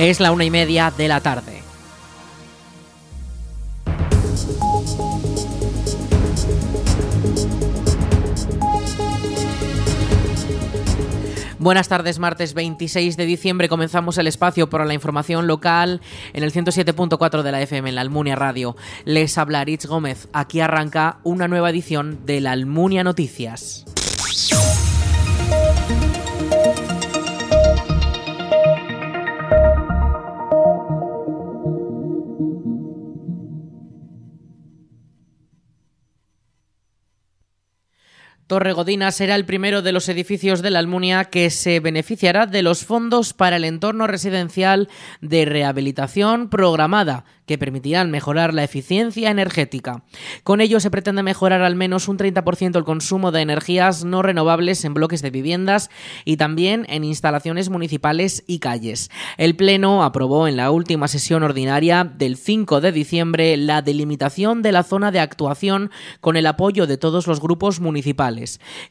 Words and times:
Es 0.00 0.18
la 0.18 0.32
una 0.32 0.46
y 0.46 0.50
media 0.50 0.90
de 0.96 1.08
la 1.08 1.20
tarde. 1.20 1.60
Buenas 11.58 11.88
tardes, 11.88 12.18
martes 12.18 12.54
26 12.54 13.18
de 13.18 13.26
diciembre 13.26 13.68
comenzamos 13.68 14.16
el 14.16 14.26
espacio 14.26 14.70
para 14.70 14.86
la 14.86 14.94
información 14.94 15.46
local 15.46 16.00
en 16.32 16.44
el 16.44 16.52
107.4 16.54 17.42
de 17.42 17.52
la 17.52 17.60
FM 17.60 17.90
en 17.90 17.94
la 17.96 18.00
Almunia 18.00 18.36
Radio. 18.36 18.76
Les 19.04 19.36
habla 19.36 19.62
Rich 19.66 19.84
Gómez. 19.84 20.28
Aquí 20.32 20.60
arranca 20.60 21.18
una 21.24 21.46
nueva 21.46 21.68
edición 21.68 22.24
de 22.24 22.40
la 22.40 22.52
Almunia 22.52 23.04
Noticias. 23.04 23.84
Torre 38.50 38.72
Godina 38.72 39.12
será 39.12 39.36
el 39.36 39.44
primero 39.44 39.80
de 39.80 39.92
los 39.92 40.08
edificios 40.08 40.60
de 40.60 40.70
la 40.70 40.80
Almunia 40.80 41.26
que 41.26 41.50
se 41.50 41.78
beneficiará 41.78 42.46
de 42.46 42.64
los 42.64 42.84
fondos 42.84 43.32
para 43.32 43.54
el 43.54 43.64
entorno 43.64 44.08
residencial 44.08 44.88
de 45.20 45.44
rehabilitación 45.44 46.50
programada 46.50 47.24
que 47.50 47.58
permitirán 47.58 48.12
mejorar 48.12 48.54
la 48.54 48.62
eficiencia 48.62 49.28
energética. 49.28 50.04
Con 50.44 50.60
ello 50.60 50.78
se 50.78 50.90
pretende 50.90 51.24
mejorar 51.24 51.62
al 51.62 51.74
menos 51.74 52.06
un 52.06 52.16
30% 52.16 52.76
el 52.76 52.84
consumo 52.84 53.32
de 53.32 53.40
energías 53.40 54.04
no 54.04 54.22
renovables 54.22 54.84
en 54.84 54.94
bloques 54.94 55.20
de 55.20 55.30
viviendas 55.30 55.90
y 56.24 56.36
también 56.36 56.86
en 56.88 57.02
instalaciones 57.02 57.68
municipales 57.68 58.44
y 58.46 58.60
calles. 58.60 59.10
El 59.36 59.56
Pleno 59.56 60.04
aprobó 60.04 60.46
en 60.46 60.56
la 60.56 60.70
última 60.70 61.08
sesión 61.08 61.42
ordinaria 61.42 62.04
del 62.04 62.36
5 62.36 62.80
de 62.80 62.92
diciembre 62.92 63.56
la 63.56 63.82
delimitación 63.82 64.62
de 64.62 64.70
la 64.70 64.84
zona 64.84 65.10
de 65.10 65.18
actuación 65.18 65.90
con 66.20 66.36
el 66.36 66.46
apoyo 66.46 66.86
de 66.86 66.98
todos 66.98 67.26
los 67.26 67.40
grupos 67.40 67.80
municipales. 67.80 68.39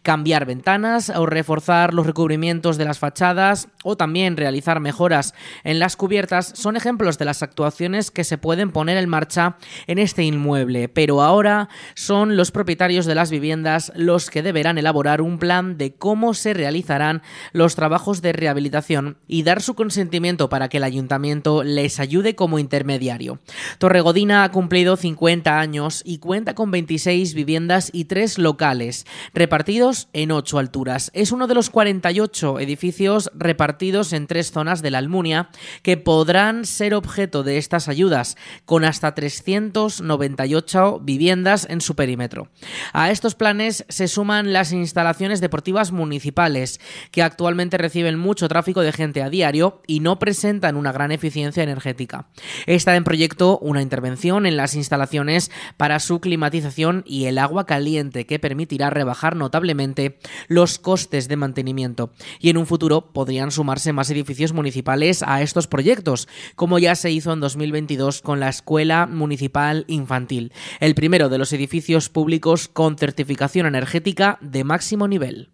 Cambiar 0.02 0.46
ventanas 0.46 1.12
o 1.16 1.26
reforzar 1.26 1.94
los 1.94 2.06
recubrimientos 2.06 2.78
de 2.78 2.86
las 2.86 3.00
fachadas 3.00 3.68
o 3.84 3.98
también 3.98 4.38
realizar 4.38 4.80
mejoras 4.80 5.34
en 5.64 5.80
las 5.80 5.96
cubiertas 5.96 6.52
son 6.56 6.76
ejemplos 6.76 7.18
de 7.18 7.26
las 7.26 7.44
actuaciones 7.44 8.12
que 8.12 8.24
se 8.24 8.38
pueden 8.38 8.72
poner 8.72 8.98
en 8.98 9.10
marcha 9.10 9.58
en 9.88 10.00
este 10.00 10.24
inmueble, 10.24 10.90
pero 10.90 11.22
ahora 11.22 11.70
son 11.96 12.38
los 12.38 12.52
propietarios 12.52 13.06
de 13.06 13.16
las 13.16 13.32
viviendas 13.32 13.92
los 13.96 14.30
que 14.30 14.44
deberán 14.44 14.78
elaborar 14.78 15.22
un 15.22 15.40
plan 15.40 15.78
de 15.78 15.94
cómo 15.94 16.34
se 16.34 16.54
realizarán 16.54 17.22
los 17.52 17.76
trabajos 17.76 18.22
de 18.22 18.34
rehabilitación 18.34 19.18
y 19.28 19.44
dar 19.44 19.62
su 19.62 19.76
consentimiento 19.76 20.50
para 20.50 20.70
que 20.70 20.78
el 20.78 20.84
ayuntamiento 20.84 21.64
les 21.64 22.00
ayude 22.00 22.36
como 22.36 22.60
intermediario. 22.60 23.40
Torregodina 23.78 24.44
ha 24.44 24.52
cumplido 24.52 24.96
50 24.96 25.60
años 25.60 26.02
y 26.06 26.20
cuenta 26.20 26.56
con 26.56 26.72
26 26.72 27.34
viviendas 27.34 27.90
y 27.94 28.06
3 28.06 28.38
locales, 28.38 29.06
repartidos 29.40 30.10
en 30.12 30.34
8 30.34 30.60
alturas. 30.60 31.12
Es 31.14 31.32
uno 31.32 31.48
de 31.48 31.56
los 31.56 31.70
48 31.70 32.60
edificios 32.60 33.32
repartidos 33.34 34.12
en 34.12 34.28
tres 34.28 34.52
zonas 34.52 34.82
de 34.82 34.92
la 34.92 34.98
Almunia 34.98 35.50
que 35.82 35.96
podrán 35.96 36.66
ser 36.66 36.94
objeto 36.94 37.44
de 37.44 37.58
estas 37.58 37.88
ayudas, 37.88 38.36
con 38.66 38.84
hasta 38.84 39.16
398 39.16 41.00
viviendas 41.02 41.66
en 41.70 41.80
su 41.80 41.96
perímetro. 41.96 42.50
A 42.92 43.12
estos 43.12 43.36
planes 43.36 43.86
se 43.88 44.10
suman 44.10 44.52
las 44.52 44.74
instalaciones 44.74 45.40
deportivas 45.40 45.94
municipales, 45.94 46.82
que 47.12 47.24
actualmente 47.24 47.78
reciben 47.78 48.20
mucho 48.20 48.50
tráfico 48.50 48.82
de 48.82 48.92
gente 48.92 49.24
a 49.24 49.30
diario 49.30 49.82
y 49.88 50.02
no 50.02 50.20
presentan 50.20 50.76
una 50.76 50.92
gran 50.92 51.14
eficiencia 51.14 51.64
energética. 51.64 52.28
Está 52.66 52.98
en 52.98 53.06
proyecto 53.06 53.58
una 53.60 53.82
intervención 53.82 54.46
en 54.46 54.58
las 54.58 54.76
instalaciones 54.76 55.50
para 55.78 56.02
su 56.02 56.20
climatización 56.20 57.06
y 57.08 57.26
el 57.26 57.38
agua 57.38 57.66
caliente 57.66 58.26
que 58.26 58.38
permitirá 58.38 58.90
rebajar 58.90 59.29
notablemente 59.36 60.20
los 60.48 60.80
costes 60.80 61.28
de 61.28 61.36
mantenimiento. 61.36 62.12
Y 62.40 62.50
en 62.50 62.58
un 62.58 62.66
futuro 62.66 63.12
podrían 63.12 63.52
sumarse 63.52 63.94
más 63.94 64.10
edificios 64.10 64.54
municipales 64.54 65.24
a 65.26 65.42
estos 65.42 65.68
proyectos, 65.68 66.28
como 66.56 66.80
ya 66.80 66.96
se 66.96 67.12
hizo 67.12 67.34
en 67.34 67.40
2022 67.40 68.22
con 68.22 68.40
la 68.40 68.50
Escuela 68.50 69.08
Municipal 69.08 69.86
Infantil, 69.88 70.54
el 70.80 70.96
primero 70.96 71.30
de 71.30 71.38
los 71.38 71.54
edificios 71.54 72.10
públicos 72.10 72.68
con 72.68 72.98
certificación 72.98 73.66
energética 73.66 74.38
de 74.42 74.64
máximo 74.64 75.08
nivel. 75.08 75.50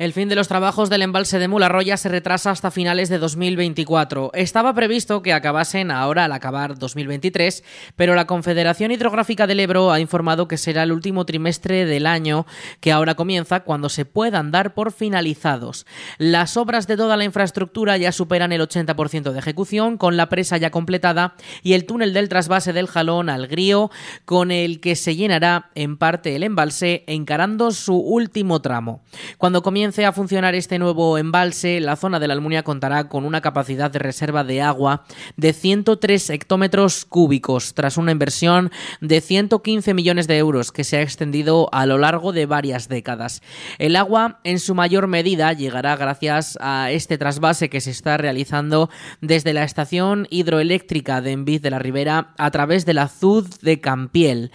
El 0.00 0.14
fin 0.14 0.30
de 0.30 0.34
los 0.34 0.48
trabajos 0.48 0.88
del 0.88 1.02
embalse 1.02 1.38
de 1.38 1.46
Mularroya 1.46 1.98
se 1.98 2.08
retrasa 2.08 2.50
hasta 2.50 2.70
finales 2.70 3.10
de 3.10 3.18
2024. 3.18 4.30
Estaba 4.32 4.72
previsto 4.72 5.20
que 5.20 5.34
acabasen 5.34 5.90
ahora 5.90 6.24
al 6.24 6.32
acabar 6.32 6.78
2023, 6.78 7.62
pero 7.96 8.14
la 8.14 8.26
Confederación 8.26 8.92
Hidrográfica 8.92 9.46
del 9.46 9.60
Ebro 9.60 9.92
ha 9.92 10.00
informado 10.00 10.48
que 10.48 10.56
será 10.56 10.84
el 10.84 10.92
último 10.92 11.26
trimestre 11.26 11.84
del 11.84 12.06
año 12.06 12.46
que 12.80 12.92
ahora 12.92 13.14
comienza 13.14 13.60
cuando 13.60 13.90
se 13.90 14.06
puedan 14.06 14.50
dar 14.50 14.72
por 14.72 14.90
finalizados. 14.90 15.84
Las 16.16 16.56
obras 16.56 16.86
de 16.86 16.96
toda 16.96 17.18
la 17.18 17.24
infraestructura 17.24 17.98
ya 17.98 18.10
superan 18.10 18.52
el 18.52 18.62
80% 18.62 19.32
de 19.32 19.38
ejecución, 19.38 19.98
con 19.98 20.16
la 20.16 20.30
presa 20.30 20.56
ya 20.56 20.70
completada 20.70 21.34
y 21.62 21.74
el 21.74 21.84
túnel 21.84 22.14
del 22.14 22.30
trasvase 22.30 22.72
del 22.72 22.88
Jalón 22.88 23.28
al 23.28 23.48
Grío, 23.48 23.90
con 24.24 24.50
el 24.50 24.80
que 24.80 24.96
se 24.96 25.14
llenará 25.14 25.68
en 25.74 25.98
parte 25.98 26.36
el 26.36 26.42
embalse, 26.42 27.04
encarando 27.06 27.70
su 27.70 27.96
último 27.96 28.62
tramo. 28.62 29.02
Cuando 29.36 29.62
comience 29.90 30.06
a 30.06 30.12
funcionar 30.12 30.54
este 30.54 30.78
nuevo 30.78 31.18
embalse, 31.18 31.80
la 31.80 31.96
zona 31.96 32.20
de 32.20 32.28
la 32.28 32.34
Almunia 32.34 32.62
contará 32.62 33.08
con 33.08 33.24
una 33.24 33.40
capacidad 33.40 33.90
de 33.90 33.98
reserva 33.98 34.44
de 34.44 34.62
agua 34.62 35.02
de 35.36 35.52
103 35.52 36.30
hectómetros 36.30 37.04
cúbicos, 37.04 37.74
tras 37.74 37.96
una 37.96 38.12
inversión 38.12 38.70
de 39.00 39.20
115 39.20 39.92
millones 39.92 40.28
de 40.28 40.38
euros 40.38 40.70
que 40.70 40.84
se 40.84 40.98
ha 40.98 41.02
extendido 41.02 41.68
a 41.72 41.86
lo 41.86 41.98
largo 41.98 42.32
de 42.32 42.46
varias 42.46 42.88
décadas. 42.88 43.42
El 43.78 43.96
agua, 43.96 44.38
en 44.44 44.60
su 44.60 44.76
mayor 44.76 45.08
medida, 45.08 45.52
llegará 45.54 45.96
gracias 45.96 46.56
a 46.60 46.92
este 46.92 47.18
trasvase 47.18 47.68
que 47.68 47.80
se 47.80 47.90
está 47.90 48.16
realizando 48.16 48.90
desde 49.20 49.52
la 49.52 49.64
estación 49.64 50.28
hidroeléctrica 50.30 51.20
de 51.20 51.32
Envid 51.32 51.62
de 51.62 51.70
la 51.70 51.80
Ribera 51.80 52.32
a 52.38 52.52
través 52.52 52.86
de 52.86 52.94
la 52.94 53.08
ZUD 53.08 53.48
de 53.62 53.80
Campiel, 53.80 54.52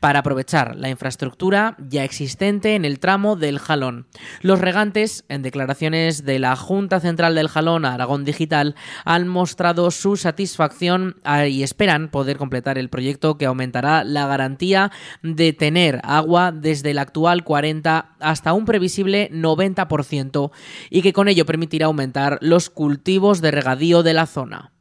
para 0.00 0.20
aprovechar 0.20 0.76
la 0.76 0.88
infraestructura 0.88 1.76
ya 1.78 2.04
existente 2.04 2.74
en 2.74 2.86
el 2.86 3.00
tramo 3.00 3.36
del 3.36 3.58
Jalón. 3.58 4.06
Los 4.40 4.60
en 4.80 5.42
declaraciones 5.42 6.24
de 6.24 6.38
la 6.38 6.54
Junta 6.54 7.00
Central 7.00 7.34
del 7.34 7.48
Jalón 7.48 7.84
Aragón 7.84 8.24
Digital, 8.24 8.76
han 9.04 9.26
mostrado 9.26 9.90
su 9.90 10.16
satisfacción 10.16 11.16
ah, 11.24 11.48
y 11.48 11.64
esperan 11.64 12.10
poder 12.10 12.36
completar 12.36 12.78
el 12.78 12.88
proyecto 12.88 13.38
que 13.38 13.46
aumentará 13.46 14.04
la 14.04 14.28
garantía 14.28 14.92
de 15.24 15.52
tener 15.52 16.00
agua 16.04 16.52
desde 16.52 16.92
el 16.92 16.98
actual 16.98 17.42
40 17.42 18.14
hasta 18.20 18.52
un 18.52 18.66
previsible 18.66 19.30
90% 19.32 20.52
y 20.90 21.02
que 21.02 21.12
con 21.12 21.26
ello 21.26 21.44
permitirá 21.44 21.86
aumentar 21.86 22.38
los 22.40 22.70
cultivos 22.70 23.40
de 23.40 23.50
regadío 23.50 24.04
de 24.04 24.14
la 24.14 24.26
zona. 24.26 24.77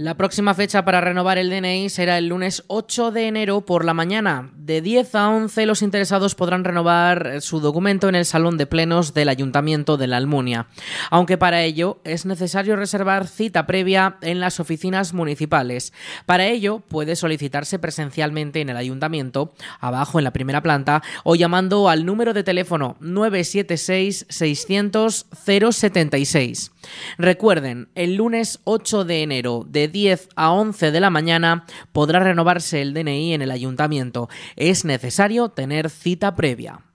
La 0.00 0.14
próxima 0.14 0.54
fecha 0.54 0.82
para 0.82 1.02
renovar 1.02 1.36
el 1.36 1.50
DNI 1.50 1.90
será 1.90 2.16
el 2.16 2.28
lunes 2.28 2.64
8 2.68 3.10
de 3.10 3.26
enero 3.26 3.60
por 3.66 3.84
la 3.84 3.92
mañana. 3.92 4.50
De 4.70 4.82
10 4.82 5.16
a 5.16 5.30
11 5.30 5.66
los 5.66 5.82
interesados 5.82 6.36
podrán 6.36 6.62
renovar 6.62 7.40
su 7.40 7.58
documento 7.58 8.08
en 8.08 8.14
el 8.14 8.24
Salón 8.24 8.56
de 8.56 8.66
Plenos 8.66 9.14
del 9.14 9.28
Ayuntamiento 9.28 9.96
de 9.96 10.06
la 10.06 10.16
Almunia, 10.16 10.68
aunque 11.10 11.36
para 11.36 11.64
ello 11.64 11.98
es 12.04 12.24
necesario 12.24 12.76
reservar 12.76 13.26
cita 13.26 13.66
previa 13.66 14.18
en 14.22 14.38
las 14.38 14.60
oficinas 14.60 15.12
municipales. 15.12 15.92
Para 16.24 16.46
ello 16.46 16.84
puede 16.86 17.16
solicitarse 17.16 17.80
presencialmente 17.80 18.60
en 18.60 18.68
el 18.68 18.76
Ayuntamiento, 18.76 19.54
abajo 19.80 20.20
en 20.20 20.24
la 20.24 20.32
primera 20.32 20.62
planta, 20.62 21.02
o 21.24 21.34
llamando 21.34 21.88
al 21.88 22.06
número 22.06 22.32
de 22.32 22.44
teléfono 22.44 22.96
976 23.00 24.26
600 24.28 25.26
076. 25.72 26.70
Recuerden, 27.18 27.88
el 27.96 28.14
lunes 28.14 28.60
8 28.62 29.04
de 29.04 29.24
enero 29.24 29.66
de 29.68 29.88
10 29.88 30.28
a 30.36 30.52
11 30.52 30.92
de 30.92 31.00
la 31.00 31.10
mañana 31.10 31.64
podrá 31.90 32.20
renovarse 32.20 32.80
el 32.80 32.94
DNI 32.94 33.34
en 33.34 33.42
el 33.42 33.50
ayuntamiento. 33.50 34.28
Es 34.60 34.84
necesario 34.84 35.48
tener 35.48 35.88
cita 35.88 36.36
previa. 36.36 36.89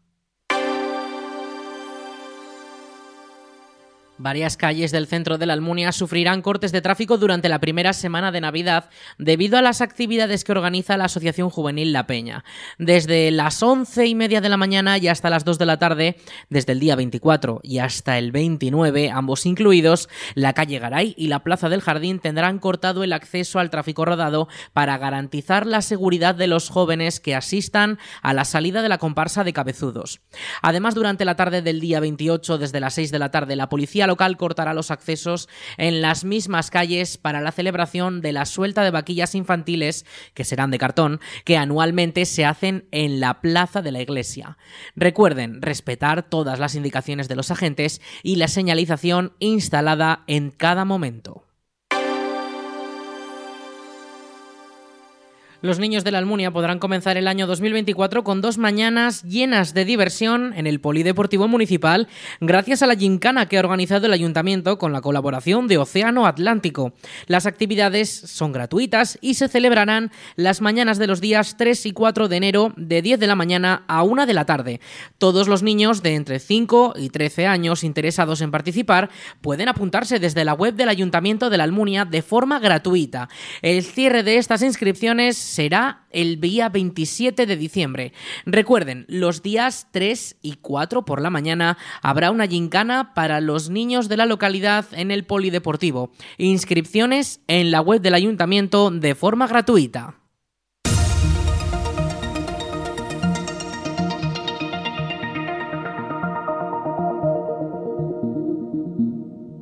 Varias 4.18 4.56
calles 4.56 4.94
del 4.94 5.08
centro 5.08 5.38
de 5.38 5.46
la 5.46 5.52
Almunia 5.52 5.92
sufrirán 5.92 6.42
cortes 6.42 6.72
de 6.72 6.82
tráfico 6.82 7.18
durante 7.18 7.50
la 7.50 7.60
primera 7.60 7.92
semana 7.92 8.32
de 8.32 8.40
Navidad 8.40 8.90
debido 9.18 9.58
a 9.58 9.62
las 9.62 9.82
actividades 9.82 10.46
que 10.46 10.54
organiza 10.54 10.96
la 10.96 11.06
Asociación 11.06 11.50
Juvenil 11.50 11.92
La 11.92 12.08
Peña. 12.08 12.46
Desde 12.78 13.30
las 13.32 13.62
once 13.62 14.06
y 14.06 14.16
media 14.16 14.40
de 14.40 14.48
la 14.48 14.56
mañana 14.56 14.98
y 14.98 15.10
hasta 15.10 15.30
las 15.30 15.44
2 15.44 15.60
de 15.60 15.66
la 15.66 15.80
tarde, 15.80 16.16
desde 16.50 16.72
el 16.72 16.80
día 16.80 16.96
24 16.96 17.60
y 17.62 17.80
hasta 17.80 18.18
el 18.18 18.32
29, 18.32 19.12
ambos 19.12 19.46
incluidos, 19.46 20.08
la 20.34 20.54
calle 20.54 20.80
Garay 20.80 21.14
y 21.18 21.28
la 21.28 21.44
Plaza 21.44 21.68
del 21.68 21.82
Jardín 21.82 22.20
tendrán 22.20 22.60
cortado 22.60 23.04
el 23.04 23.12
acceso 23.12 23.60
al 23.60 23.70
tráfico 23.70 24.06
rodado 24.06 24.48
para 24.72 24.98
garantizar 24.98 25.66
la 25.66 25.82
seguridad 25.82 26.36
de 26.36 26.48
los 26.48 26.70
jóvenes 26.70 27.20
que 27.20 27.36
asistan 27.36 28.00
a 28.22 28.34
la 28.34 28.46
salida 28.46 28.82
de 28.82 28.88
la 28.88 28.98
comparsa 28.98 29.44
de 29.44 29.52
cabezudos. 29.52 30.22
Además, 30.62 30.96
durante 30.96 31.26
la 31.26 31.36
tarde 31.36 31.62
del 31.62 31.82
día 31.82 32.00
28, 32.00 32.58
desde 32.58 32.80
las 32.80 32.94
6 32.94 33.12
de 33.12 33.20
la 33.20 33.32
tarde, 33.32 33.58
la 33.58 33.68
policía 33.68 34.05
local 34.08 34.38
cortará 34.38 34.74
los 34.74 34.92
accesos 34.92 35.50
en 35.78 36.02
las 36.02 36.24
mismas 36.24 36.70
calles 36.70 37.18
para 37.18 37.42
la 37.42 37.52
celebración 37.52 38.22
de 38.22 38.34
la 38.34 38.46
suelta 38.46 38.84
de 38.84 38.92
vaquillas 38.92 39.36
infantiles, 39.36 40.06
que 40.34 40.44
serán 40.44 40.72
de 40.72 40.78
cartón, 40.78 41.20
que 41.44 41.58
anualmente 41.58 42.26
se 42.26 42.46
hacen 42.46 42.88
en 42.92 43.20
la 43.20 43.42
plaza 43.42 43.82
de 43.82 43.92
la 43.92 44.02
iglesia. 44.02 44.58
Recuerden 44.96 45.62
respetar 45.62 46.24
todas 46.24 46.60
las 46.60 46.76
indicaciones 46.76 47.28
de 47.28 47.36
los 47.36 47.52
agentes 47.52 48.02
y 48.24 48.36
la 48.36 48.48
señalización 48.48 49.34
instalada 49.40 50.24
en 50.28 50.52
cada 50.52 50.86
momento. 50.86 51.45
Los 55.66 55.80
niños 55.80 56.04
de 56.04 56.12
la 56.12 56.20
Almunia 56.20 56.52
podrán 56.52 56.78
comenzar 56.78 57.18
el 57.18 57.28
año 57.28 57.48
2024 57.48 58.24
con 58.24 58.40
dos 58.40 58.60
mañanas 58.60 59.24
llenas 59.24 59.74
de 59.74 59.84
diversión 59.84 60.54
en 60.56 60.68
el 60.68 60.80
Polideportivo 60.80 61.48
Municipal 61.48 62.08
gracias 62.40 62.84
a 62.84 62.86
la 62.86 62.96
gincana 62.96 63.48
que 63.48 63.58
ha 63.58 63.62
organizado 63.62 64.06
el 64.06 64.14
Ayuntamiento 64.14 64.78
con 64.78 64.94
la 64.94 65.02
colaboración 65.02 65.68
de 65.68 65.80
Océano 65.80 66.28
Atlántico. 66.28 66.94
Las 67.26 67.48
actividades 67.48 68.12
son 68.12 68.52
gratuitas 68.52 69.18
y 69.22 69.34
se 69.34 69.48
celebrarán 69.48 70.12
las 70.36 70.62
mañanas 70.62 71.00
de 71.00 71.08
los 71.08 71.20
días 71.20 71.56
3 71.58 71.88
y 71.88 71.94
4 71.94 72.28
de 72.28 72.38
enero 72.38 72.72
de 72.78 73.02
10 73.02 73.20
de 73.20 73.26
la 73.26 73.34
mañana 73.34 73.86
a 73.88 74.04
1 74.04 74.28
de 74.28 74.34
la 74.36 74.46
tarde. 74.46 74.82
Todos 75.18 75.48
los 75.48 75.64
niños 75.64 76.04
de 76.04 76.14
entre 76.14 76.38
5 76.38 76.94
y 76.96 77.10
13 77.10 77.48
años 77.48 77.84
interesados 77.84 78.42
en 78.42 78.52
participar 78.52 79.10
pueden 79.42 79.68
apuntarse 79.68 80.20
desde 80.20 80.46
la 80.46 80.54
web 80.54 80.76
del 80.76 80.90
Ayuntamiento 80.90 81.50
de 81.50 81.58
la 81.58 81.64
Almunia 81.64 82.06
de 82.06 82.22
forma 82.22 82.60
gratuita. 82.60 83.30
El 83.64 83.84
cierre 83.84 84.22
de 84.22 84.38
estas 84.38 84.62
inscripciones 84.62 85.55
será 85.56 86.06
el 86.12 86.42
día 86.42 86.68
27 86.68 87.46
de 87.46 87.56
diciembre. 87.56 88.14
Recuerden, 88.46 89.06
los 89.08 89.42
días 89.42 89.88
3 89.92 90.38
y 90.42 90.58
4 90.58 91.06
por 91.06 91.22
la 91.22 91.30
mañana 91.30 91.78
habrá 92.02 92.32
una 92.32 92.46
gincana 92.46 93.14
para 93.14 93.40
los 93.40 93.70
niños 93.70 94.10
de 94.10 94.18
la 94.18 94.26
localidad 94.26 94.86
en 94.92 95.12
el 95.12 95.26
polideportivo. 95.26 96.12
Inscripciones 96.38 97.40
en 97.48 97.72
la 97.72 97.80
web 97.80 98.02
del 98.02 98.16
ayuntamiento 98.16 98.92
de 98.92 99.16
forma 99.16 99.48
gratuita. 99.48 100.25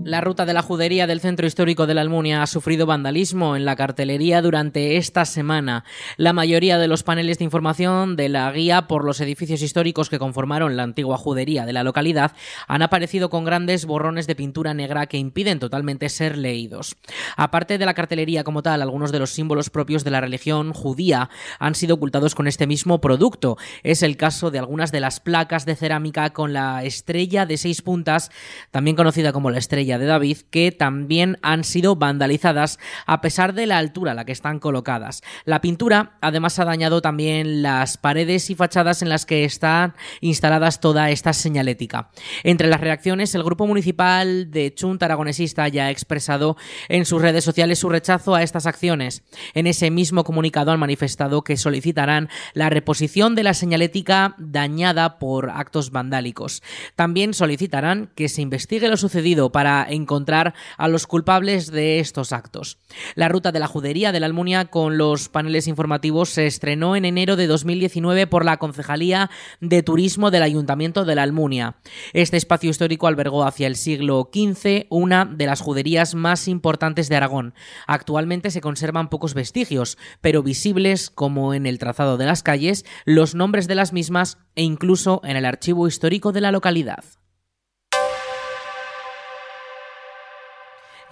La 0.05 0.19
ruta 0.19 0.45
de 0.45 0.53
la 0.53 0.61
judería 0.61 1.07
del 1.07 1.21
centro 1.21 1.47
histórico 1.47 1.87
de 1.87 1.93
la 1.93 2.01
Almunia 2.01 2.43
ha 2.43 2.47
sufrido 2.47 2.85
vandalismo 2.85 3.55
en 3.55 3.63
la 3.63 3.77
cartelería 3.77 4.41
durante 4.41 4.97
esta 4.97 5.23
semana. 5.23 5.85
La 6.17 6.33
mayoría 6.33 6.77
de 6.77 6.89
los 6.89 7.03
paneles 7.03 7.37
de 7.37 7.45
información 7.45 8.17
de 8.17 8.27
la 8.27 8.51
guía 8.51 8.87
por 8.87 9.05
los 9.05 9.21
edificios 9.21 9.61
históricos 9.61 10.09
que 10.09 10.19
conformaron 10.19 10.75
la 10.75 10.83
antigua 10.83 11.17
judería 11.17 11.65
de 11.65 11.71
la 11.71 11.83
localidad 11.83 12.33
han 12.67 12.81
aparecido 12.81 13.29
con 13.29 13.45
grandes 13.45 13.85
borrones 13.85 14.27
de 14.27 14.35
pintura 14.35 14.73
negra 14.73 15.05
que 15.05 15.17
impiden 15.17 15.59
totalmente 15.59 16.09
ser 16.09 16.37
leídos. 16.37 16.97
Aparte 17.37 17.77
de 17.77 17.85
la 17.85 17.93
cartelería 17.93 18.43
como 18.43 18.61
tal, 18.61 18.81
algunos 18.81 19.13
de 19.13 19.19
los 19.19 19.29
símbolos 19.29 19.69
propios 19.69 20.03
de 20.03 20.11
la 20.11 20.19
religión 20.19 20.73
judía 20.73 21.29
han 21.59 21.75
sido 21.75 21.95
ocultados 21.95 22.35
con 22.35 22.47
este 22.47 22.67
mismo 22.67 22.99
producto. 22.99 23.57
Es 23.83 24.03
el 24.03 24.17
caso 24.17 24.51
de 24.51 24.59
algunas 24.59 24.91
de 24.91 24.99
las 24.99 25.21
placas 25.21 25.65
de 25.65 25.77
cerámica 25.77 26.31
con 26.31 26.51
la 26.51 26.83
estrella 26.83 27.45
de 27.45 27.55
seis 27.55 27.81
puntas, 27.81 28.31
también 28.69 28.97
conocida 28.97 29.31
como 29.31 29.49
la 29.49 29.59
estrella 29.59 29.93
de 29.97 30.02
David 30.05 30.37
que 30.49 30.71
también 30.71 31.37
han 31.41 31.63
sido 31.63 31.95
vandalizadas 31.95 32.79
a 33.05 33.21
pesar 33.21 33.53
de 33.53 33.65
la 33.65 33.77
altura 33.77 34.11
a 34.11 34.15
la 34.15 34.25
que 34.25 34.31
están 34.31 34.59
colocadas. 34.59 35.21
La 35.45 35.61
pintura 35.61 36.17
además 36.21 36.59
ha 36.59 36.65
dañado 36.65 37.01
también 37.01 37.61
las 37.61 37.97
paredes 37.97 38.49
y 38.49 38.55
fachadas 38.55 39.01
en 39.01 39.09
las 39.09 39.25
que 39.25 39.45
están 39.45 39.93
instaladas 40.21 40.79
toda 40.79 41.09
esta 41.09 41.33
señalética. 41.33 42.09
Entre 42.43 42.67
las 42.67 42.81
reacciones, 42.81 43.35
el 43.35 43.43
grupo 43.43 43.67
municipal 43.67 44.51
de 44.51 44.73
Chunt 44.73 45.01
aragonesista 45.03 45.67
ya 45.67 45.85
ha 45.85 45.91
expresado 45.91 46.57
en 46.89 47.05
sus 47.05 47.21
redes 47.21 47.43
sociales 47.43 47.79
su 47.79 47.89
rechazo 47.89 48.35
a 48.35 48.43
estas 48.43 48.65
acciones. 48.65 49.23
En 49.53 49.67
ese 49.67 49.91
mismo 49.91 50.23
comunicado 50.23 50.71
han 50.71 50.79
manifestado 50.79 51.43
que 51.43 51.57
solicitarán 51.57 52.29
la 52.53 52.69
reposición 52.69 53.35
de 53.35 53.43
la 53.43 53.53
señalética 53.53 54.35
dañada 54.37 55.19
por 55.19 55.49
actos 55.49 55.91
vandálicos. 55.91 56.63
También 56.95 57.33
solicitarán 57.33 58.11
que 58.15 58.29
se 58.29 58.41
investigue 58.41 58.87
lo 58.87 58.97
sucedido 58.97 59.51
para 59.51 59.82
encontrar 59.89 60.53
a 60.77 60.87
los 60.87 61.07
culpables 61.07 61.71
de 61.71 61.99
estos 61.99 62.31
actos. 62.31 62.79
La 63.15 63.29
ruta 63.29 63.51
de 63.51 63.59
la 63.59 63.67
judería 63.67 64.11
de 64.11 64.19
la 64.19 64.25
Almunia 64.25 64.65
con 64.65 64.97
los 64.97 65.29
paneles 65.29 65.67
informativos 65.67 66.29
se 66.29 66.47
estrenó 66.47 66.95
en 66.95 67.05
enero 67.05 67.35
de 67.35 67.47
2019 67.47 68.27
por 68.27 68.45
la 68.45 68.57
Concejalía 68.57 69.29
de 69.61 69.83
Turismo 69.83 70.31
del 70.31 70.43
Ayuntamiento 70.43 71.05
de 71.05 71.15
la 71.15 71.23
Almunia. 71.23 71.75
Este 72.13 72.37
espacio 72.37 72.69
histórico 72.69 73.07
albergó 73.07 73.43
hacia 73.45 73.67
el 73.67 73.75
siglo 73.75 74.29
XV 74.33 74.87
una 74.89 75.25
de 75.25 75.45
las 75.45 75.61
juderías 75.61 76.15
más 76.15 76.47
importantes 76.47 77.09
de 77.09 77.15
Aragón. 77.15 77.53
Actualmente 77.87 78.51
se 78.51 78.61
conservan 78.61 79.09
pocos 79.09 79.33
vestigios, 79.33 79.97
pero 80.21 80.43
visibles 80.43 81.09
como 81.09 81.53
en 81.53 81.65
el 81.65 81.79
trazado 81.79 82.17
de 82.17 82.25
las 82.25 82.43
calles, 82.43 82.85
los 83.05 83.35
nombres 83.35 83.67
de 83.67 83.75
las 83.75 83.93
mismas 83.93 84.37
e 84.55 84.63
incluso 84.63 85.21
en 85.23 85.37
el 85.37 85.45
archivo 85.45 85.87
histórico 85.87 86.31
de 86.31 86.41
la 86.41 86.51
localidad. 86.51 87.03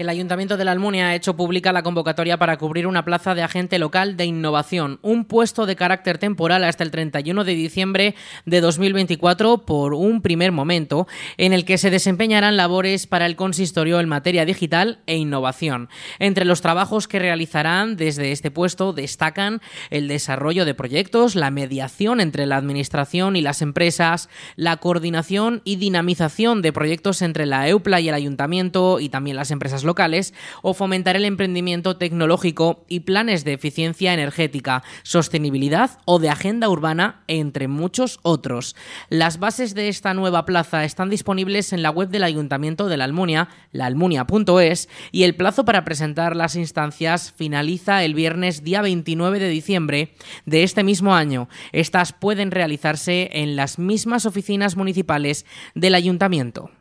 El 0.01 0.09
Ayuntamiento 0.09 0.57
de 0.57 0.65
la 0.65 0.71
Almunia 0.71 1.09
ha 1.09 1.15
hecho 1.15 1.35
pública 1.35 1.71
la 1.71 1.83
convocatoria 1.83 2.39
para 2.39 2.57
cubrir 2.57 2.87
una 2.87 3.05
plaza 3.05 3.35
de 3.35 3.43
agente 3.43 3.77
local 3.77 4.17
de 4.17 4.25
innovación, 4.25 4.97
un 5.03 5.25
puesto 5.25 5.67
de 5.67 5.75
carácter 5.75 6.17
temporal 6.17 6.63
hasta 6.63 6.83
el 6.83 6.89
31 6.89 7.43
de 7.43 7.53
diciembre 7.53 8.15
de 8.47 8.61
2024 8.61 9.59
por 9.59 9.93
un 9.93 10.23
primer 10.23 10.51
momento, 10.51 11.07
en 11.37 11.53
el 11.53 11.65
que 11.65 11.77
se 11.77 11.91
desempeñarán 11.91 12.57
labores 12.57 13.05
para 13.05 13.27
el 13.27 13.35
consistorio 13.35 13.99
en 13.99 14.09
materia 14.09 14.43
digital 14.43 15.01
e 15.05 15.17
innovación. 15.17 15.87
Entre 16.17 16.45
los 16.45 16.61
trabajos 16.61 17.07
que 17.07 17.19
realizarán 17.19 17.95
desde 17.95 18.31
este 18.31 18.49
puesto 18.49 18.93
destacan 18.93 19.61
el 19.91 20.07
desarrollo 20.07 20.65
de 20.65 20.73
proyectos, 20.73 21.35
la 21.35 21.51
mediación 21.51 22.21
entre 22.21 22.47
la 22.47 22.57
Administración 22.57 23.35
y 23.35 23.41
las 23.41 23.61
empresas, 23.61 24.29
la 24.55 24.77
coordinación 24.77 25.61
y 25.63 25.75
dinamización 25.75 26.63
de 26.63 26.73
proyectos 26.73 27.21
entre 27.21 27.45
la 27.45 27.67
EUPLA 27.67 27.99
y 28.01 28.09
el 28.09 28.15
Ayuntamiento 28.15 28.99
y 28.99 29.09
también 29.09 29.35
las 29.35 29.51
empresas 29.51 29.83
locales 29.83 29.90
locales 29.91 30.33
o 30.61 30.73
fomentar 30.73 31.17
el 31.17 31.25
emprendimiento 31.25 31.97
tecnológico 31.97 32.85
y 32.87 33.01
planes 33.01 33.43
de 33.43 33.51
eficiencia 33.51 34.13
energética, 34.13 34.83
sostenibilidad 35.03 35.99
o 36.05 36.17
de 36.17 36.29
agenda 36.29 36.69
urbana, 36.69 37.23
entre 37.27 37.67
muchos 37.67 38.19
otros. 38.21 38.77
Las 39.09 39.37
bases 39.37 39.75
de 39.75 39.89
esta 39.89 40.13
nueva 40.13 40.45
plaza 40.45 40.85
están 40.85 41.09
disponibles 41.09 41.73
en 41.73 41.83
la 41.83 41.89
web 41.89 42.07
del 42.07 42.23
Ayuntamiento 42.23 42.87
de 42.87 42.95
la 42.95 43.03
Almunia, 43.03 43.49
laalmunia.es, 43.73 44.87
y 45.11 45.23
el 45.23 45.35
plazo 45.35 45.65
para 45.65 45.83
presentar 45.83 46.37
las 46.37 46.55
instancias 46.55 47.33
finaliza 47.35 48.05
el 48.05 48.13
viernes 48.13 48.63
día 48.63 48.81
29 48.81 49.39
de 49.39 49.49
diciembre 49.49 50.13
de 50.45 50.63
este 50.63 50.85
mismo 50.85 51.13
año. 51.13 51.49
Estas 51.73 52.13
pueden 52.13 52.51
realizarse 52.51 53.29
en 53.33 53.57
las 53.57 53.77
mismas 53.77 54.25
oficinas 54.25 54.77
municipales 54.77 55.45
del 55.75 55.95
Ayuntamiento. 55.95 56.71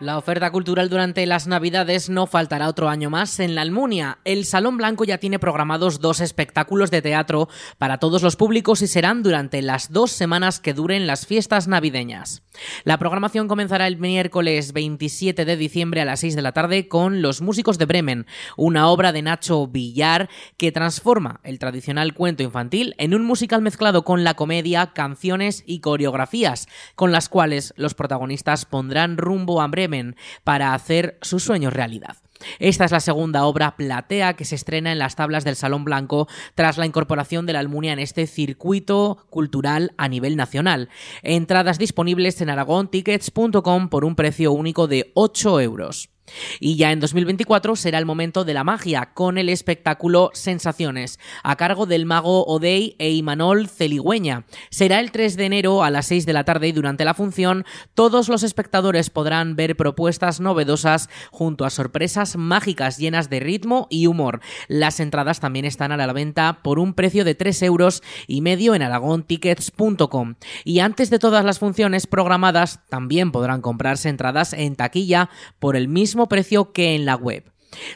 La 0.00 0.16
oferta 0.16 0.50
cultural 0.50 0.88
durante 0.88 1.26
las 1.26 1.46
Navidades 1.46 2.08
no 2.08 2.26
faltará 2.26 2.68
otro 2.68 2.88
año 2.88 3.10
más 3.10 3.38
en 3.38 3.54
la 3.54 3.60
Almunia. 3.60 4.16
El 4.24 4.46
Salón 4.46 4.78
Blanco 4.78 5.04
ya 5.04 5.18
tiene 5.18 5.38
programados 5.38 6.00
dos 6.00 6.20
espectáculos 6.20 6.90
de 6.90 7.02
teatro 7.02 7.50
para 7.76 7.98
todos 7.98 8.22
los 8.22 8.36
públicos 8.36 8.80
y 8.80 8.86
serán 8.86 9.22
durante 9.22 9.60
las 9.60 9.92
dos 9.92 10.10
semanas 10.10 10.58
que 10.58 10.72
duren 10.72 11.06
las 11.06 11.26
fiestas 11.26 11.68
navideñas. 11.68 12.42
La 12.84 12.98
programación 12.98 13.48
comenzará 13.48 13.86
el 13.86 13.98
miércoles 13.98 14.72
27 14.72 15.44
de 15.44 15.56
diciembre 15.56 16.00
a 16.00 16.04
las 16.04 16.20
6 16.20 16.34
de 16.36 16.42
la 16.42 16.52
tarde 16.52 16.88
con 16.88 17.22
Los 17.22 17.40
Músicos 17.40 17.78
de 17.78 17.86
Bremen, 17.86 18.26
una 18.56 18.88
obra 18.88 19.12
de 19.12 19.22
Nacho 19.22 19.66
Villar 19.66 20.28
que 20.56 20.72
transforma 20.72 21.40
el 21.44 21.58
tradicional 21.58 22.14
cuento 22.14 22.42
infantil 22.42 22.94
en 22.98 23.14
un 23.14 23.24
musical 23.24 23.62
mezclado 23.62 24.04
con 24.04 24.24
la 24.24 24.34
comedia, 24.34 24.92
canciones 24.92 25.62
y 25.66 25.80
coreografías, 25.80 26.68
con 26.94 27.12
las 27.12 27.28
cuales 27.28 27.72
los 27.76 27.94
protagonistas 27.94 28.64
pondrán 28.64 29.16
rumbo 29.16 29.62
a 29.62 29.68
Bremen 29.68 30.16
para 30.44 30.74
hacer 30.74 31.18
sus 31.22 31.42
sueños 31.44 31.72
realidad. 31.72 32.16
Esta 32.58 32.84
es 32.84 32.90
la 32.90 33.00
segunda 33.00 33.44
obra 33.44 33.76
Platea 33.76 34.34
que 34.34 34.44
se 34.44 34.54
estrena 34.54 34.92
en 34.92 34.98
las 34.98 35.16
tablas 35.16 35.44
del 35.44 35.56
Salón 35.56 35.84
Blanco 35.84 36.28
tras 36.54 36.78
la 36.78 36.86
incorporación 36.86 37.46
de 37.46 37.52
la 37.52 37.60
Almunia 37.60 37.92
en 37.92 37.98
este 37.98 38.26
circuito 38.26 39.26
cultural 39.30 39.92
a 39.96 40.08
nivel 40.08 40.36
nacional. 40.36 40.88
Entradas 41.22 41.78
disponibles 41.78 42.40
en 42.40 42.50
aragontickets.com 42.50 43.88
por 43.88 44.04
un 44.04 44.16
precio 44.16 44.52
único 44.52 44.86
de 44.86 45.10
8 45.14 45.60
euros. 45.60 46.10
Y 46.60 46.76
ya 46.76 46.92
en 46.92 47.00
2024 47.00 47.76
será 47.76 47.98
el 47.98 48.06
momento 48.06 48.44
de 48.44 48.54
la 48.54 48.64
magia, 48.64 49.12
con 49.14 49.38
el 49.38 49.48
espectáculo 49.48 50.30
Sensaciones, 50.34 51.18
a 51.42 51.56
cargo 51.56 51.86
del 51.86 52.06
mago 52.06 52.44
Odey 52.44 52.96
e 52.98 53.10
Imanol 53.10 53.68
Celigüeña. 53.68 54.44
Será 54.70 55.00
el 55.00 55.12
3 55.12 55.36
de 55.36 55.46
enero 55.46 55.82
a 55.82 55.90
las 55.90 56.06
6 56.06 56.26
de 56.26 56.32
la 56.32 56.44
tarde 56.44 56.68
y 56.68 56.72
durante 56.72 57.04
la 57.04 57.14
función 57.14 57.64
todos 57.94 58.28
los 58.28 58.42
espectadores 58.42 59.10
podrán 59.10 59.56
ver 59.56 59.76
propuestas 59.76 60.40
novedosas 60.40 61.08
junto 61.30 61.64
a 61.64 61.70
sorpresas 61.70 62.36
mágicas 62.36 62.98
llenas 62.98 63.30
de 63.30 63.40
ritmo 63.40 63.86
y 63.90 64.06
humor. 64.06 64.40
Las 64.68 65.00
entradas 65.00 65.40
también 65.40 65.64
están 65.64 65.92
a 65.92 65.96
la 65.96 66.12
venta 66.12 66.60
por 66.62 66.78
un 66.78 66.94
precio 66.94 67.24
de 67.24 67.34
3 67.34 67.62
euros 67.62 68.02
y 68.26 68.40
medio 68.40 68.74
en 68.74 68.82
aragontickets.com. 68.82 70.34
Y 70.64 70.80
antes 70.80 71.10
de 71.10 71.18
todas 71.18 71.44
las 71.44 71.58
funciones 71.58 72.06
programadas 72.06 72.80
también 72.88 73.32
podrán 73.32 73.60
comprarse 73.60 74.08
entradas 74.08 74.52
en 74.52 74.76
taquilla 74.76 75.30
por 75.58 75.76
el 75.76 75.88
precio 76.28 76.72
que 76.72 76.94
en 76.94 77.04
la 77.04 77.16
web. 77.16 77.50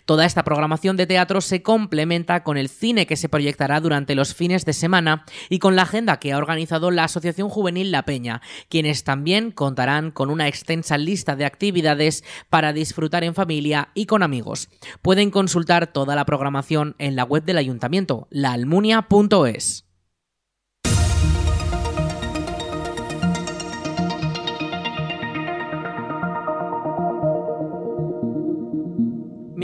Toda 0.05 0.25
esta 0.25 0.45
programación 0.45 0.97
de 0.97 1.07
teatro 1.07 1.41
se 1.41 1.63
complementa 1.63 2.45
con 2.45 2.57
el 2.57 2.69
cine 2.69 3.07
que 3.07 3.17
se 3.17 3.29
proyectará 3.29 3.81
durante 3.81 4.15
los 4.15 4.35
fines 4.35 4.65
de 4.65 4.73
semana 4.73 5.25
y 5.49 5.59
con 5.59 5.77
la 5.77 5.83
agenda 5.83 6.19
que 6.19 6.33
ha 6.33 6.39
organizado 6.39 6.91
la 6.91 7.05
Asociación 7.05 7.49
Juvenil 7.49 7.91
La 7.91 8.05
Peña, 8.05 8.41
quienes 8.69 9.05
también 9.05 9.51
contarán 9.51 10.11
con 10.11 10.31
una 10.31 10.49
extensa 10.49 10.99
lista 10.99 11.37
de 11.37 11.45
actividades 11.45 12.25
para 12.51 12.73
disfrutar 12.73 13.25
en 13.25 13.35
familia 13.35 13.91
y 13.95 14.07
con 14.07 14.23
amigos. 14.23 14.69
Pueden 15.03 15.31
consultar 15.31 15.93
toda 15.93 16.15
la 16.15 16.25
programación 16.25 16.95
en 16.99 17.17
la 17.17 17.25
web 17.25 17.45
del 17.45 17.59
ayuntamiento, 17.59 18.29
laalmunia.es. 18.31 19.85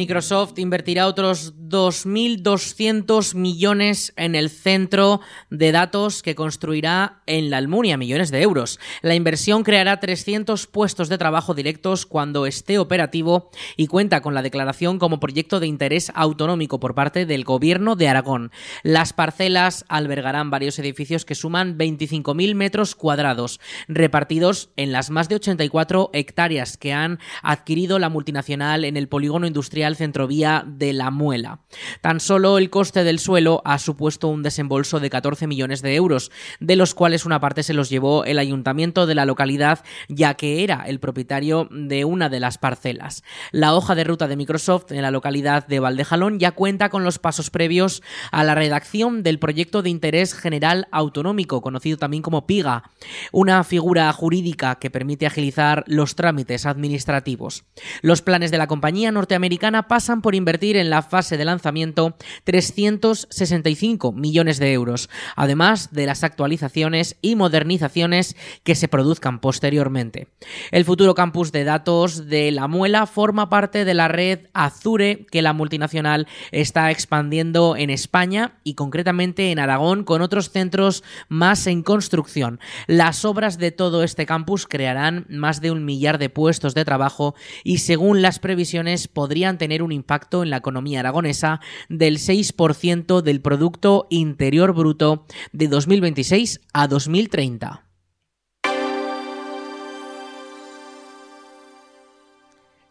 Microsoft 0.01 0.59
invertirá 0.59 1.07
otros 1.07 1.53
2.200 1.71 3.35
millones 3.35 4.13
en 4.17 4.35
el 4.35 4.51
centro 4.51 5.21
de 5.49 5.73
datos 5.73 6.23
que 6.23 6.35
construirá 6.35 7.23
en 7.27 7.49
la 7.49 7.59
Almunia, 7.59 7.97
millones 7.97 8.31
de 8.31 8.43
euros. 8.43 8.79
La 9.01 9.15
inversión 9.15 9.63
creará 9.63 10.01
300 10.01 10.67
puestos 10.67 11.09
de 11.09 11.17
trabajo 11.17 11.55
directos 11.55 12.05
cuando 12.05 12.47
esté 12.47 12.79
operativo 12.79 13.51
y 13.77 13.87
cuenta 13.87 14.21
con 14.21 14.35
la 14.35 14.43
declaración 14.43 14.99
como 14.99 15.21
proyecto 15.21 15.61
de 15.61 15.69
interés 15.69 16.11
autonómico 16.15 16.81
por 16.81 16.95
parte 16.95 17.25
del 17.25 17.45
Gobierno 17.45 17.97
de 17.97 18.09
Aragón. 18.09 18.51
Las 18.83 19.13
parcelas 19.13 19.85
albergarán 19.89 20.51
varios 20.51 20.79
edificios 20.79 21.25
que 21.25 21.35
suman 21.35 21.79
25.000 21.79 22.55
metros 22.55 22.95
cuadrados, 22.95 23.61
repartidos 23.89 24.71
en 24.77 24.93
las 24.93 25.11
más 25.11 25.29
de 25.29 25.37
84 25.37 26.11
hectáreas 26.13 26.77
que 26.77 26.93
han 26.93 27.19
adquirido 27.43 27.99
la 27.99 28.09
multinacional 28.09 28.85
en 28.85 28.97
el 28.97 29.09
polígono 29.09 29.47
industrial 29.47 29.97
Centrovía 29.97 30.65
de 30.67 30.93
La 30.93 31.11
Muela. 31.11 31.60
Tan 32.01 32.21
solo 32.21 32.59
el 32.59 32.71
coste 32.71 33.05
del 33.05 33.19
suelo 33.19 33.63
ha 33.65 33.79
supuesto 33.79 34.29
un 34.29 34.43
desembolso 34.43 35.01
de 35.01 35.11
14 35.11 35.47
millones 35.47 35.83
de 35.83 35.95
euros, 35.95 36.31
de 36.59 36.77
los 36.77 36.95
cuales 36.95 37.25
una 37.25 37.41
parte 37.41 37.63
se 37.63 37.75
los 37.75 37.91
llevó 37.91 38.25
el 38.25 38.39
ayuntamiento 38.39 39.07
de 39.07 39.15
la 39.15 39.25
localidad, 39.25 39.85
ya 40.09 40.35
que 40.35 40.65
era 40.65 40.85
el 40.87 41.01
propietario 41.01 41.69
de 41.71 42.05
una 42.05 42.29
de 42.29 42.41
las 42.41 42.59
parcelas. 42.59 43.23
La 43.53 43.75
hoja 43.75 43.95
de 43.95 44.05
ruta 44.05 44.29
de 44.29 44.37
Microsoft 44.37 44.93
en 44.93 45.03
la 45.03 45.11
localidad 45.11 45.67
de 45.67 45.81
Valdejalón 45.81 46.39
ya 46.39 46.53
cuenta 46.53 46.89
con 46.89 47.05
los 47.05 47.19
pasos 47.19 47.51
previos 47.51 48.03
a 48.33 48.45
la 48.45 48.55
redacción 48.55 49.23
del 49.23 49.39
proyecto 49.39 49.83
de 49.83 49.91
interés 49.91 50.35
general 50.35 50.89
autonómico, 50.91 51.61
conocido 51.61 51.97
también 51.97 52.23
como 52.23 52.47
PIGA, 52.47 52.91
una 53.33 53.63
figura 53.65 54.13
jurídica 54.13 54.77
que 54.77 54.91
permite 54.91 55.27
agilizar 55.27 55.85
los 55.87 56.15
trámites 56.15 56.67
administrativos. 56.67 57.65
Los 58.03 58.23
planes 58.23 58.51
de 58.51 58.59
la 58.59 58.67
compañía 58.67 59.13
norteamericana 59.13 59.89
pasan 59.89 60.23
por 60.23 60.35
invertir 60.35 60.77
en 60.77 60.91
la 60.91 61.03
fase 61.03 61.37
de 61.37 61.45
lanzamiento 61.51 62.17
365 62.45 64.13
millones 64.13 64.59
de 64.59 64.73
euros, 64.73 65.11
además 65.37 65.93
de 65.93 66.07
las 66.07 66.25
actualizaciones 66.25 67.17
y 67.21 67.37
modernizaciones 67.37 68.37
que 68.65 68.75
se 68.75 68.89
produzcan 68.89 69.41
posteriormente. 69.41 70.29
El 70.71 70.85
futuro 70.85 71.15
campus 71.15 71.53
de 71.53 71.65
datos 71.65 72.29
de 72.29 72.51
La 72.51 72.69
Muela 72.69 73.07
forma 73.07 73.49
parte 73.49 73.85
de 73.85 73.95
la 73.95 74.09
red 74.09 74.47
Azure 74.55 75.27
que 75.31 75.43
la 75.43 75.53
multinacional 75.53 76.27
está 76.53 76.91
expandiendo 76.91 77.77
en 77.77 77.91
España 77.91 78.59
y 78.65 78.75
concretamente 78.75 79.51
en 79.51 79.59
Aragón 79.59 80.05
con 80.05 80.23
otros 80.23 80.51
centros 80.51 81.03
más 81.29 81.67
en 81.67 81.83
construcción. 81.83 82.61
Las 82.87 83.25
obras 83.25 83.59
de 83.59 83.73
todo 83.73 84.03
este 84.03 84.27
campus 84.27 84.67
crearán 84.67 85.27
más 85.29 85.61
de 85.61 85.71
un 85.71 85.85
millar 85.85 86.19
de 86.19 86.31
puestos 86.31 86.75
de 86.75 86.85
trabajo 86.85 87.35
y 87.65 87.79
según 87.79 88.23
las 88.23 88.39
previsiones 88.39 89.09
podrían 89.09 89.59
tener 89.59 89.83
un 89.83 89.93
impacto 89.93 90.43
en 90.43 90.51
la 90.51 90.59
economía 90.59 91.01
aragonesa 91.01 91.40
del 91.89 92.19
6% 92.19 93.23
del 93.23 93.41
Producto 93.41 94.07
Interior 94.11 94.75
Bruto 94.75 95.25
de 95.53 95.69
2026 95.69 96.61
a 96.73 96.87
2030. 96.87 97.90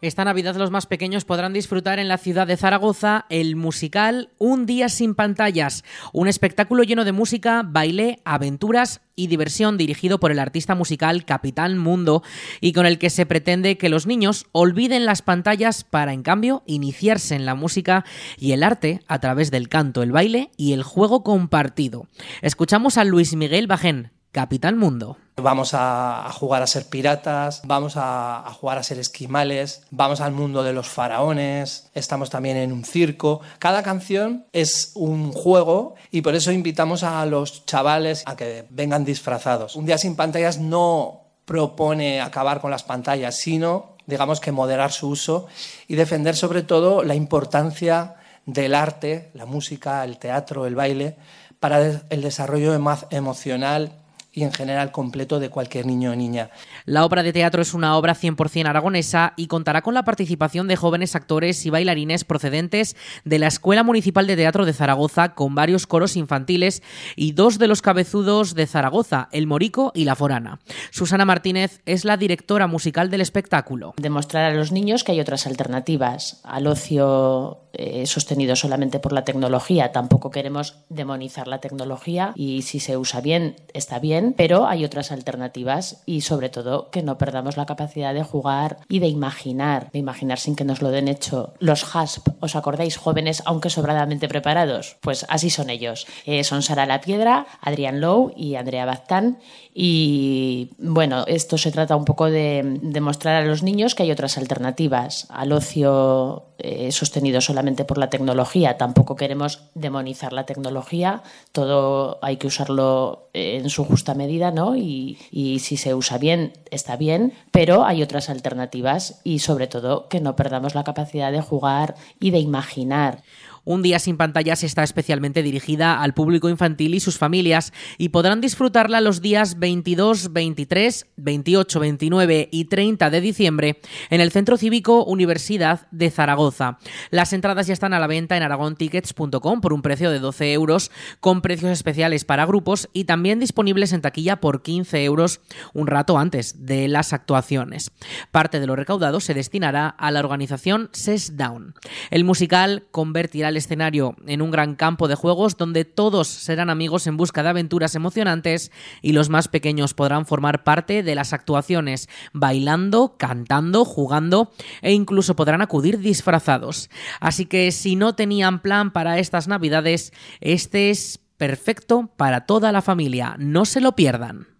Esta 0.02 0.24
Navidad 0.24 0.56
los 0.56 0.70
más 0.70 0.86
pequeños 0.86 1.26
podrán 1.26 1.52
disfrutar 1.52 1.98
en 1.98 2.08
la 2.08 2.16
ciudad 2.16 2.46
de 2.46 2.56
Zaragoza 2.56 3.26
el 3.28 3.54
musical 3.54 4.30
Un 4.38 4.64
día 4.64 4.88
sin 4.88 5.14
pantallas, 5.14 5.84
un 6.14 6.26
espectáculo 6.26 6.84
lleno 6.84 7.04
de 7.04 7.12
música, 7.12 7.62
baile, 7.66 8.18
aventuras 8.24 9.02
y 9.14 9.26
diversión 9.26 9.76
dirigido 9.76 10.18
por 10.18 10.30
el 10.30 10.38
artista 10.38 10.74
musical 10.74 11.26
Capitán 11.26 11.76
Mundo 11.76 12.22
y 12.62 12.72
con 12.72 12.86
el 12.86 12.98
que 12.98 13.10
se 13.10 13.26
pretende 13.26 13.76
que 13.76 13.90
los 13.90 14.06
niños 14.06 14.46
olviden 14.52 15.04
las 15.04 15.20
pantallas 15.20 15.84
para 15.84 16.14
en 16.14 16.22
cambio 16.22 16.62
iniciarse 16.64 17.34
en 17.34 17.44
la 17.44 17.54
música 17.54 18.06
y 18.38 18.52
el 18.52 18.62
arte 18.62 19.02
a 19.06 19.18
través 19.18 19.50
del 19.50 19.68
canto, 19.68 20.02
el 20.02 20.12
baile 20.12 20.50
y 20.56 20.72
el 20.72 20.82
juego 20.82 21.22
compartido. 21.22 22.06
Escuchamos 22.40 22.96
a 22.96 23.04
Luis 23.04 23.34
Miguel 23.34 23.66
Bajén, 23.66 24.12
Capitán 24.32 24.78
Mundo. 24.78 25.16
Vamos 25.36 25.70
a, 25.72 26.30
jugar 26.32 26.62
a 26.62 26.68
ser 26.68 26.84
piratas, 26.86 27.62
vamos 27.64 27.94
a, 27.96 28.44
jugar 28.60 28.78
a 28.78 28.84
ser 28.84 29.00
esquimales, 29.00 29.82
vamos 29.90 30.20
al 30.20 30.32
mundo 30.32 30.62
de 30.62 30.72
los 30.72 30.88
faraones, 30.88 31.90
estamos 31.94 32.30
también 32.30 32.56
en 32.56 32.72
un 32.72 32.84
circo. 32.84 33.40
Cada 33.58 33.82
canción 33.82 34.46
es 34.52 34.92
un 34.94 35.32
juego 35.32 35.96
y 36.12 36.20
por 36.20 36.36
eso 36.36 36.52
invitamos 36.52 37.02
a 37.02 37.26
los 37.26 37.66
chavales 37.66 38.22
a 38.26 38.36
que 38.36 38.66
vengan 38.70 39.04
disfrazados. 39.04 39.74
Un 39.74 39.86
día 39.86 39.98
sin 39.98 40.14
pantallas 40.14 40.58
no 40.58 41.22
propone 41.44 42.20
acabar 42.20 42.60
con 42.60 42.70
las 42.70 42.84
pantallas, 42.84 43.36
sino, 43.36 43.96
digamos 44.06 44.38
que 44.38 44.52
moderar 44.52 44.92
su 44.92 45.08
uso 45.08 45.48
y 45.88 45.96
defender 45.96 46.36
sobre 46.36 46.62
todo 46.62 47.02
la 47.02 47.16
importancia 47.16 48.14
del 48.46 48.76
arte, 48.76 49.30
la 49.34 49.46
música, 49.46 50.04
el 50.04 50.18
teatro, 50.18 50.66
el 50.66 50.76
baile, 50.76 51.16
para 51.58 52.02
el 52.08 52.22
desarrollo 52.22 52.74
emocional 53.10 53.92
y 54.32 54.44
en 54.44 54.52
general 54.52 54.92
completo 54.92 55.40
de 55.40 55.50
cualquier 55.50 55.86
niño 55.86 56.12
o 56.12 56.16
niña. 56.16 56.50
La 56.84 57.04
obra 57.04 57.22
de 57.22 57.32
teatro 57.32 57.62
es 57.62 57.74
una 57.74 57.96
obra 57.96 58.14
100% 58.14 58.66
aragonesa 58.66 59.34
y 59.36 59.46
contará 59.46 59.82
con 59.82 59.94
la 59.94 60.04
participación 60.04 60.68
de 60.68 60.76
jóvenes 60.76 61.16
actores 61.16 61.66
y 61.66 61.70
bailarines 61.70 62.24
procedentes 62.24 62.96
de 63.24 63.38
la 63.38 63.48
Escuela 63.48 63.82
Municipal 63.82 64.26
de 64.26 64.36
Teatro 64.36 64.64
de 64.64 64.72
Zaragoza 64.72 65.34
con 65.34 65.54
varios 65.54 65.86
coros 65.86 66.16
infantiles 66.16 66.82
y 67.16 67.32
dos 67.32 67.58
de 67.58 67.66
los 67.66 67.82
cabezudos 67.82 68.54
de 68.54 68.66
Zaragoza, 68.66 69.28
El 69.32 69.46
Morico 69.46 69.92
y 69.94 70.04
La 70.04 70.14
Forana. 70.14 70.60
Susana 70.90 71.24
Martínez 71.24 71.80
es 71.86 72.04
la 72.04 72.16
directora 72.16 72.66
musical 72.66 73.10
del 73.10 73.20
espectáculo. 73.20 73.94
Demostrar 73.96 74.50
a 74.50 74.54
los 74.54 74.72
niños 74.72 75.04
que 75.04 75.12
hay 75.12 75.20
otras 75.20 75.46
alternativas 75.46 76.40
al 76.44 76.66
ocio 76.66 77.62
eh, 77.72 78.06
sostenido 78.06 78.56
solamente 78.56 78.98
por 78.98 79.12
la 79.12 79.24
tecnología. 79.24 79.92
Tampoco 79.92 80.30
queremos 80.30 80.76
demonizar 80.88 81.46
la 81.46 81.60
tecnología 81.60 82.32
y 82.34 82.62
si 82.62 82.80
se 82.80 82.96
usa 82.96 83.20
bien 83.20 83.56
está 83.74 83.98
bien 83.98 84.19
pero 84.36 84.66
hay 84.66 84.84
otras 84.84 85.12
alternativas 85.12 86.02
y 86.06 86.22
sobre 86.22 86.48
todo 86.48 86.90
que 86.90 87.02
no 87.02 87.18
perdamos 87.18 87.56
la 87.56 87.66
capacidad 87.66 88.14
de 88.14 88.22
jugar 88.22 88.78
y 88.88 88.98
de 88.98 89.08
imaginar, 89.08 89.90
de 89.92 89.98
imaginar 89.98 90.38
sin 90.38 90.56
que 90.56 90.64
nos 90.64 90.82
lo 90.82 90.90
den 90.90 91.08
hecho. 91.08 91.54
Los 91.58 91.94
HASP, 91.94 92.28
¿os 92.40 92.56
acordáis? 92.56 92.96
Jóvenes 92.96 93.42
aunque 93.44 93.70
sobradamente 93.70 94.28
preparados. 94.28 94.96
Pues 95.00 95.26
así 95.28 95.50
son 95.50 95.70
ellos. 95.70 96.06
Eh, 96.26 96.44
son 96.44 96.62
Sara 96.62 96.86
La 96.86 97.00
Piedra, 97.00 97.46
Adrián 97.60 98.00
Lowe 98.00 98.32
y 98.36 98.54
Andrea 98.54 98.86
Baztán 98.86 99.38
y 99.74 100.70
bueno, 100.78 101.24
esto 101.26 101.56
se 101.56 101.70
trata 101.70 101.96
un 101.96 102.04
poco 102.04 102.26
de 102.26 102.78
demostrar 102.82 103.42
a 103.42 103.46
los 103.46 103.62
niños 103.62 103.94
que 103.94 104.02
hay 104.02 104.10
otras 104.10 104.36
alternativas 104.36 105.26
al 105.30 105.52
ocio 105.52 106.49
eh, 106.62 106.92
sostenido 106.92 107.40
solamente 107.40 107.84
por 107.84 107.98
la 107.98 108.10
tecnología. 108.10 108.76
Tampoco 108.76 109.16
queremos 109.16 109.62
demonizar 109.74 110.32
la 110.32 110.46
tecnología, 110.46 111.22
todo 111.52 112.18
hay 112.22 112.36
que 112.36 112.46
usarlo 112.46 113.28
en 113.32 113.70
su 113.70 113.84
justa 113.84 114.14
medida, 114.14 114.50
¿no? 114.50 114.76
Y, 114.76 115.18
si 115.60 115.76
se 115.76 115.94
usa 115.94 116.18
bien, 116.18 116.52
está 116.70 116.96
bien, 116.96 117.32
pero 117.50 117.84
hay 117.84 118.02
otras 118.02 118.28
alternativas 118.28 119.20
y 119.24 119.40
sobre 119.40 119.66
todo 119.66 120.08
que 120.08 120.20
no 120.20 120.36
perdamos 120.36 120.74
la 120.74 120.84
capacidad 120.84 121.32
de 121.32 121.40
jugar 121.40 121.94
y 122.18 122.30
de 122.30 122.38
imaginar. 122.38 123.22
Un 123.64 123.82
día 123.82 123.98
sin 123.98 124.16
pantallas 124.16 124.64
está 124.64 124.82
especialmente 124.82 125.42
dirigida 125.42 126.00
al 126.02 126.14
público 126.14 126.48
infantil 126.48 126.94
y 126.94 127.00
sus 127.00 127.18
familias 127.18 127.72
y 127.98 128.08
podrán 128.10 128.40
disfrutarla 128.40 129.00
los 129.00 129.20
días 129.20 129.58
22, 129.58 130.32
23, 130.32 131.06
28, 131.16 131.80
29 131.80 132.48
y 132.50 132.64
30 132.64 133.10
de 133.10 133.20
diciembre 133.20 133.80
en 134.08 134.20
el 134.20 134.32
Centro 134.32 134.56
Cívico 134.56 135.04
Universidad 135.04 135.86
de 135.90 136.10
Zaragoza. 136.10 136.78
Las 137.10 137.32
entradas 137.32 137.66
ya 137.66 137.72
están 137.72 137.92
a 137.92 138.00
la 138.00 138.06
venta 138.06 138.36
en 138.36 138.42
aragontickets.com 138.42 139.60
por 139.60 139.72
un 139.72 139.82
precio 139.82 140.10
de 140.10 140.18
12 140.18 140.52
euros 140.52 140.90
con 141.20 141.42
precios 141.42 141.70
especiales 141.70 142.24
para 142.24 142.46
grupos 142.46 142.88
y 142.92 143.04
también 143.04 143.40
disponibles 143.40 143.92
en 143.92 144.00
taquilla 144.00 144.40
por 144.40 144.62
15 144.62 145.04
euros 145.04 145.40
un 145.74 145.86
rato 145.86 146.18
antes 146.18 146.66
de 146.66 146.88
las 146.88 147.12
actuaciones. 147.12 147.92
Parte 148.30 148.60
de 148.60 148.66
lo 148.66 148.76
recaudado 148.76 149.20
se 149.20 149.34
destinará 149.34 149.88
a 149.88 150.10
la 150.10 150.20
organización 150.20 150.88
SES 150.92 151.36
Down. 151.36 151.74
El 152.10 152.24
musical 152.24 152.84
convertirá 152.90 153.49
el 153.50 153.58
escenario 153.58 154.16
en 154.26 154.40
un 154.40 154.50
gran 154.50 154.74
campo 154.74 155.06
de 155.06 155.14
juegos 155.14 155.56
donde 155.56 155.84
todos 155.84 156.26
serán 156.28 156.70
amigos 156.70 157.06
en 157.06 157.16
busca 157.16 157.42
de 157.42 157.50
aventuras 157.50 157.94
emocionantes 157.94 158.72
y 159.02 159.12
los 159.12 159.28
más 159.28 159.48
pequeños 159.48 159.92
podrán 159.94 160.24
formar 160.26 160.64
parte 160.64 161.02
de 161.02 161.14
las 161.14 161.32
actuaciones 161.32 162.08
bailando, 162.32 163.16
cantando, 163.18 163.84
jugando 163.84 164.52
e 164.82 164.92
incluso 164.92 165.36
podrán 165.36 165.62
acudir 165.62 165.98
disfrazados. 165.98 166.90
Así 167.20 167.46
que 167.46 167.70
si 167.72 167.96
no 167.96 168.14
tenían 168.14 168.62
plan 168.62 168.92
para 168.92 169.18
estas 169.18 169.46
navidades, 169.46 170.12
este 170.40 170.90
es 170.90 171.20
perfecto 171.36 172.10
para 172.16 172.46
toda 172.46 172.72
la 172.72 172.82
familia, 172.82 173.36
no 173.38 173.64
se 173.64 173.80
lo 173.80 173.96
pierdan. 173.96 174.59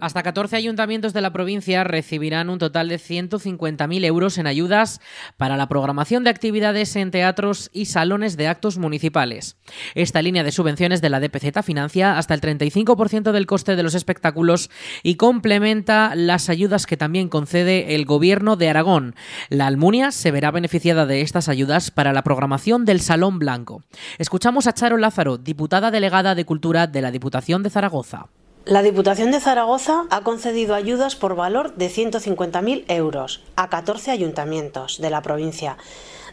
Hasta 0.00 0.22
14 0.22 0.54
ayuntamientos 0.54 1.12
de 1.12 1.20
la 1.20 1.32
provincia 1.32 1.82
recibirán 1.82 2.50
un 2.50 2.58
total 2.58 2.88
de 2.88 2.98
150.000 2.98 4.04
euros 4.04 4.38
en 4.38 4.46
ayudas 4.46 5.00
para 5.36 5.56
la 5.56 5.68
programación 5.68 6.22
de 6.22 6.30
actividades 6.30 6.94
en 6.94 7.10
teatros 7.10 7.68
y 7.72 7.86
salones 7.86 8.36
de 8.36 8.46
actos 8.46 8.78
municipales. 8.78 9.56
Esta 9.96 10.22
línea 10.22 10.44
de 10.44 10.52
subvenciones 10.52 11.02
de 11.02 11.10
la 11.10 11.18
DPZ 11.18 11.64
financia 11.64 12.16
hasta 12.16 12.34
el 12.34 12.40
35% 12.40 13.32
del 13.32 13.46
coste 13.46 13.74
de 13.74 13.82
los 13.82 13.96
espectáculos 13.96 14.70
y 15.02 15.16
complementa 15.16 16.14
las 16.14 16.48
ayudas 16.48 16.86
que 16.86 16.96
también 16.96 17.28
concede 17.28 17.96
el 17.96 18.04
Gobierno 18.04 18.54
de 18.54 18.70
Aragón. 18.70 19.16
La 19.48 19.66
Almunia 19.66 20.12
se 20.12 20.30
verá 20.30 20.52
beneficiada 20.52 21.06
de 21.06 21.22
estas 21.22 21.48
ayudas 21.48 21.90
para 21.90 22.12
la 22.12 22.22
programación 22.22 22.84
del 22.84 23.00
Salón 23.00 23.40
Blanco. 23.40 23.82
Escuchamos 24.18 24.68
a 24.68 24.74
Charo 24.74 24.96
Lázaro, 24.96 25.38
diputada 25.38 25.90
delegada 25.90 26.36
de 26.36 26.44
Cultura 26.44 26.86
de 26.86 27.02
la 27.02 27.10
Diputación 27.10 27.64
de 27.64 27.70
Zaragoza. 27.70 28.28
La 28.64 28.82
Diputación 28.82 29.30
de 29.30 29.40
Zaragoza 29.40 30.04
ha 30.10 30.20
concedido 30.20 30.74
ayudas 30.74 31.16
por 31.16 31.34
valor 31.34 31.74
de 31.76 31.88
150.000 31.90 32.84
euros 32.88 33.42
a 33.56 33.70
14 33.70 34.10
ayuntamientos 34.10 35.00
de 35.00 35.10
la 35.10 35.22
provincia 35.22 35.78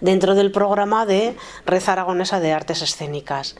dentro 0.01 0.35
del 0.35 0.51
programa 0.51 1.05
de 1.05 1.37
Red 1.65 1.83
Aragonesa 1.87 2.39
de 2.39 2.51
Artes 2.51 2.81
Escénicas 2.81 3.55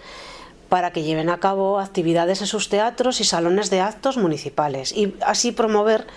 para 0.68 0.92
que 0.92 1.04
lleven 1.04 1.30
a 1.30 1.40
cabo 1.40 1.80
actividades 1.80 2.42
en 2.42 2.48
sus 2.48 2.70
teatros 2.70 3.22
y 3.22 3.24
salones 3.24 3.70
de 3.70 3.82
actos 3.82 4.18
municipales 4.18 4.92
y 4.92 5.16
así 5.22 5.52
promover 5.52 6.08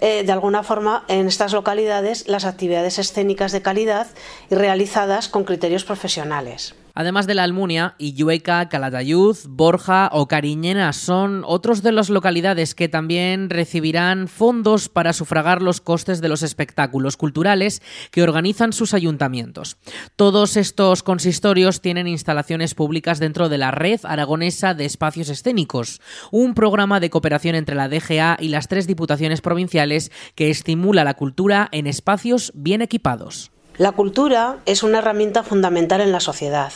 eh, 0.00 0.22
de 0.24 0.32
alguna 0.32 0.62
forma 0.62 1.04
en 1.08 1.28
estas 1.28 1.52
localidades 1.52 2.26
las 2.26 2.44
actividades 2.44 2.98
escénicas 2.98 3.52
de 3.52 3.62
calidad 3.62 4.06
y 4.50 4.54
realizadas 4.54 5.28
con 5.28 5.44
criterios 5.44 5.84
profesionales. 5.84 6.74
Además 6.98 7.28
de 7.28 7.36
la 7.36 7.44
Almunia, 7.44 7.94
Illueca, 7.98 8.68
Calatayud, 8.68 9.36
Borja 9.48 10.10
o 10.12 10.26
Cariñena 10.26 10.92
son 10.92 11.44
otros 11.46 11.84
de 11.84 11.92
las 11.92 12.10
localidades 12.10 12.74
que 12.74 12.88
también 12.88 13.50
recibirán 13.50 14.26
fondos 14.26 14.88
para 14.88 15.12
sufragar 15.12 15.62
los 15.62 15.80
costes 15.80 16.20
de 16.20 16.28
los 16.28 16.42
espectáculos 16.42 17.16
culturales 17.16 17.82
que 18.10 18.24
organizan 18.24 18.72
sus 18.72 18.94
ayuntamientos. 18.94 19.76
Todos 20.16 20.56
estos 20.56 21.04
consistorios 21.04 21.80
tienen 21.80 22.08
instalaciones 22.08 22.74
públicas 22.74 23.20
dentro 23.20 23.48
de 23.48 23.58
la 23.58 23.70
Red 23.70 24.00
Aragonesa 24.02 24.74
de 24.74 24.84
Espacios 24.84 25.28
Escénicos, 25.28 26.00
un 26.32 26.52
programa 26.54 26.98
de 26.98 27.10
cooperación 27.10 27.54
entre 27.54 27.76
la 27.76 27.88
DGA 27.88 28.38
y 28.40 28.48
las 28.48 28.66
tres 28.66 28.88
diputaciones 28.88 29.40
provinciales 29.40 30.10
que 30.34 30.50
estimula 30.50 31.04
la 31.04 31.14
cultura 31.14 31.68
en 31.70 31.86
espacios 31.86 32.50
bien 32.56 32.82
equipados. 32.82 33.52
La 33.78 33.92
cultura 33.92 34.56
es 34.66 34.82
una 34.82 34.98
herramienta 34.98 35.44
fundamental 35.44 36.00
en 36.00 36.10
la 36.10 36.18
sociedad, 36.18 36.72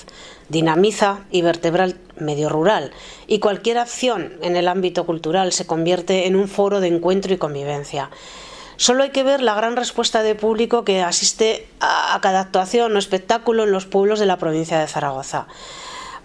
dinamiza 0.49 1.19
y 1.33 1.43
vertebra 1.43 1.83
el 1.83 1.97
medio 2.17 2.49
rural 2.49 2.93
y 3.27 3.41
cualquier 3.41 3.79
acción 3.79 4.35
en 4.41 4.55
el 4.55 4.69
ámbito 4.69 5.05
cultural 5.05 5.53
se 5.53 5.67
convierte 5.67 6.29
en 6.29 6.37
un 6.37 6.47
foro 6.47 6.81
de 6.81 6.87
encuentro 6.87 7.35
y 7.35 7.39
convivencia. 7.39 8.09
Solo 8.77 9.03
hay 9.03 9.11
que 9.11 9.25
ver 9.25 9.43
la 9.43 9.57
gran 9.57 9.75
respuesta 9.75 10.23
de 10.23 10.37
público 10.37 10.85
que 10.85 11.03
asiste 11.03 11.67
a 11.81 12.17
cada 12.23 12.39
actuación 12.39 12.95
o 12.95 12.99
espectáculo 13.01 13.65
en 13.65 13.73
los 13.73 13.87
pueblos 13.87 14.21
de 14.21 14.27
la 14.27 14.39
provincia 14.39 14.79
de 14.79 14.87
Zaragoza. 14.87 15.49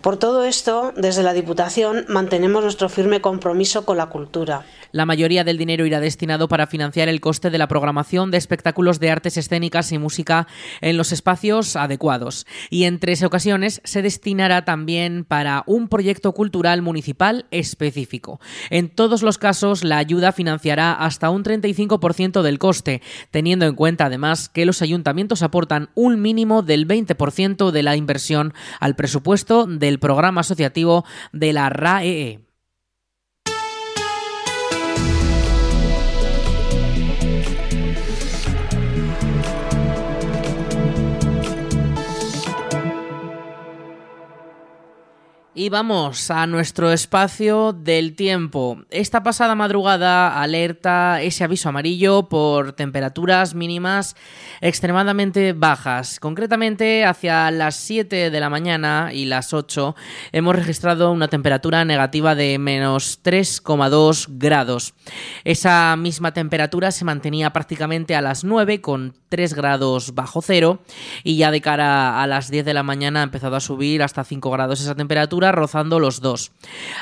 Por 0.08 0.16
todo 0.16 0.46
esto, 0.46 0.94
desde 0.96 1.22
la 1.22 1.34
Diputación 1.34 2.06
mantenemos 2.08 2.64
nuestro 2.64 2.88
firme 2.88 3.20
compromiso 3.20 3.84
con 3.84 3.98
la 3.98 4.06
cultura. 4.06 4.64
La 4.94 5.06
mayoría 5.06 5.44
del 5.44 5.58
dinero 5.58 5.86
irá 5.86 6.00
destinado 6.00 6.48
para 6.48 6.66
financiar 6.66 7.10
el 7.10 7.20
coste 7.20 7.50
de 7.50 7.58
la 7.58 7.68
programación 7.68 8.32
de 8.32 8.38
espectáculos 8.38 9.02
de 9.02 9.12
artes 9.12 9.36
escénicas 9.36 9.92
y 9.92 9.98
música 9.98 10.48
en 10.80 10.96
los 10.96 11.12
espacios 11.12 11.76
adecuados. 11.76 12.48
Y 12.70 12.86
en 12.86 13.00
tres 13.00 13.22
ocasiones 13.22 13.82
se 13.84 14.02
destinará 14.02 14.64
también 14.64 15.26
para 15.26 15.64
un 15.66 15.90
proyecto 15.90 16.32
cultural 16.32 16.82
municipal 16.82 17.46
específico. 17.52 18.40
En 18.70 18.88
todos 18.88 19.24
los 19.24 19.38
casos, 19.38 19.84
la 19.84 19.98
ayuda 19.98 20.32
financiará 20.32 20.94
hasta 20.94 21.30
un 21.30 21.44
35% 21.44 22.44
del 22.44 22.60
coste, 22.60 23.02
teniendo 23.30 23.66
en 23.66 23.76
cuenta 23.76 24.06
además 24.06 24.48
que 24.48 24.66
los 24.66 24.82
ayuntamientos 24.82 25.44
aportan 25.44 25.90
un 25.96 26.22
mínimo 26.22 26.62
del 26.62 26.88
20% 26.88 27.72
de 27.72 27.84
la 27.84 27.98
inversión 27.98 28.54
al 28.80 28.96
presupuesto 28.96 29.66
del 29.66 29.97
programa 30.00 30.42
asociativo 30.42 31.06
de 31.32 31.54
la 31.54 31.70
RAEE. 31.70 32.47
Y 45.60 45.70
vamos 45.70 46.30
a 46.30 46.46
nuestro 46.46 46.92
espacio 46.92 47.74
del 47.74 48.16
tiempo. 48.16 48.84
Esta 48.92 49.24
pasada 49.24 49.56
madrugada 49.56 50.40
alerta 50.40 51.20
ese 51.24 51.44
aviso 51.44 51.70
amarillo 51.70 52.30
por 52.30 52.74
temperaturas 52.74 53.56
mínimas 53.56 54.16
extremadamente 54.62 55.54
bajas. 55.54 56.20
Concretamente, 56.20 57.06
hacia 57.06 57.50
las 57.50 57.76
7 57.76 58.30
de 58.30 58.40
la 58.40 58.52
mañana 58.52 59.10
y 59.12 59.26
las 59.26 59.52
8 59.52 59.96
hemos 60.32 60.56
registrado 60.56 61.12
una 61.12 61.28
temperatura 61.28 61.84
negativa 61.86 62.36
de 62.36 62.60
menos 62.60 63.24
3,2 63.24 64.28
grados. 64.38 64.94
Esa 65.44 65.96
misma 65.96 66.36
temperatura 66.36 66.92
se 66.92 67.04
mantenía 67.04 67.52
prácticamente 67.52 68.16
a 68.16 68.22
las 68.22 68.44
9 68.44 68.80
con 68.80 69.16
3 69.30 69.56
grados 69.56 70.14
bajo 70.14 70.44
cero 70.44 70.84
y 71.24 71.38
ya 71.38 71.50
de 71.50 71.62
cara 71.62 72.22
a 72.22 72.28
las 72.28 72.52
10 72.52 72.64
de 72.64 72.76
la 72.76 72.84
mañana 72.84 73.22
ha 73.22 73.24
empezado 73.24 73.56
a 73.56 73.60
subir 73.60 74.04
hasta 74.04 74.24
5 74.24 74.52
grados 74.52 74.82
esa 74.82 74.94
temperatura 74.94 75.47
rozando 75.52 76.00
los 76.00 76.22
dos. 76.22 76.52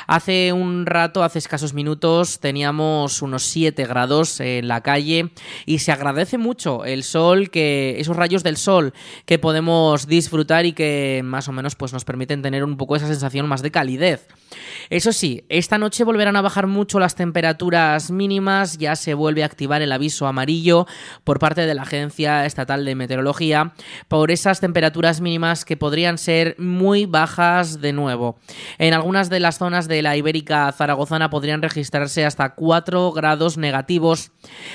Hace 0.06 0.52
un 0.52 0.86
rato, 0.86 1.22
hace 1.22 1.38
escasos 1.38 1.74
minutos, 1.74 2.40
teníamos 2.40 3.22
unos 3.22 3.42
7 3.44 3.86
grados 3.86 4.40
en 4.40 4.68
la 4.68 4.82
calle 4.82 5.30
y 5.64 5.78
se 5.78 5.92
agradece 5.92 6.38
mucho 6.38 6.84
el 6.84 7.02
sol, 7.02 7.50
que 7.50 7.96
esos 7.98 8.16
rayos 8.16 8.42
del 8.42 8.56
sol 8.56 8.92
que 9.24 9.38
podemos 9.38 10.06
disfrutar 10.06 10.66
y 10.66 10.72
que 10.72 11.22
más 11.24 11.48
o 11.48 11.52
menos 11.52 11.74
pues, 11.74 11.92
nos 11.92 12.04
permiten 12.04 12.42
tener 12.42 12.64
un 12.64 12.76
poco 12.76 12.96
esa 12.96 13.06
sensación 13.06 13.48
más 13.48 13.62
de 13.62 13.70
calidez. 13.70 14.26
Eso 14.90 15.12
sí, 15.12 15.44
esta 15.48 15.78
noche 15.78 16.04
volverán 16.04 16.36
a 16.36 16.42
bajar 16.42 16.66
mucho 16.66 17.00
las 17.00 17.14
temperaturas 17.14 18.10
mínimas, 18.10 18.78
ya 18.78 18.96
se 18.96 19.14
vuelve 19.14 19.42
a 19.42 19.46
activar 19.46 19.82
el 19.82 19.92
aviso 19.92 20.26
amarillo 20.26 20.86
por 21.24 21.38
parte 21.38 21.66
de 21.66 21.74
la 21.74 21.82
Agencia 21.82 22.46
Estatal 22.46 22.84
de 22.84 22.94
Meteorología 22.94 23.74
por 24.08 24.30
esas 24.30 24.60
temperaturas 24.60 25.20
mínimas 25.20 25.64
que 25.64 25.76
podrían 25.76 26.18
ser 26.18 26.56
muy 26.58 27.06
bajas 27.06 27.80
de 27.80 27.92
nuevo. 27.92 28.35
En 28.78 28.94
algunas 28.94 29.30
de 29.30 29.40
las 29.40 29.58
zonas 29.58 29.88
de 29.88 30.02
la 30.02 30.16
Ibérica 30.16 30.70
zaragozana 30.72 31.30
podrían 31.30 31.62
registrarse 31.62 32.24
hasta 32.24 32.54
4 32.54 33.12
grados 33.12 33.56
negativos 33.58 34.32